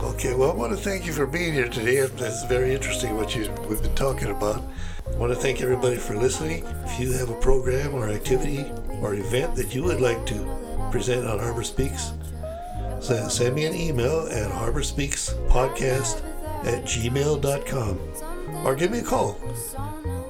Okay, 0.00 0.34
well, 0.34 0.50
I 0.50 0.54
want 0.54 0.72
to 0.72 0.78
thank 0.78 1.06
you 1.06 1.12
for 1.12 1.26
being 1.26 1.52
here 1.52 1.68
today. 1.68 1.96
It's 1.96 2.44
very 2.44 2.74
interesting 2.74 3.16
what 3.16 3.34
you 3.34 3.50
we've 3.68 3.82
been 3.82 3.94
talking 3.94 4.30
about. 4.30 4.62
I 5.06 5.16
want 5.16 5.32
to 5.32 5.38
thank 5.38 5.62
everybody 5.62 5.96
for 5.96 6.16
listening. 6.16 6.64
If 6.84 6.98
you 6.98 7.12
have 7.12 7.30
a 7.30 7.40
program 7.40 7.94
or 7.94 8.08
activity 8.08 8.64
or 9.00 9.14
event 9.14 9.54
that 9.56 9.74
you 9.74 9.84
would 9.84 10.00
like 10.00 10.24
to 10.26 10.65
present 10.90 11.26
on 11.26 11.38
Harbor 11.38 11.62
Speaks, 11.62 12.12
send, 13.00 13.30
send 13.30 13.54
me 13.54 13.66
an 13.66 13.74
email 13.74 14.26
at 14.30 14.50
harborspeakspodcast 14.50 16.22
at 16.66 16.84
gmail.com 16.84 18.00
or 18.64 18.74
give 18.74 18.90
me 18.90 18.98
a 18.98 19.02
call 19.02 19.34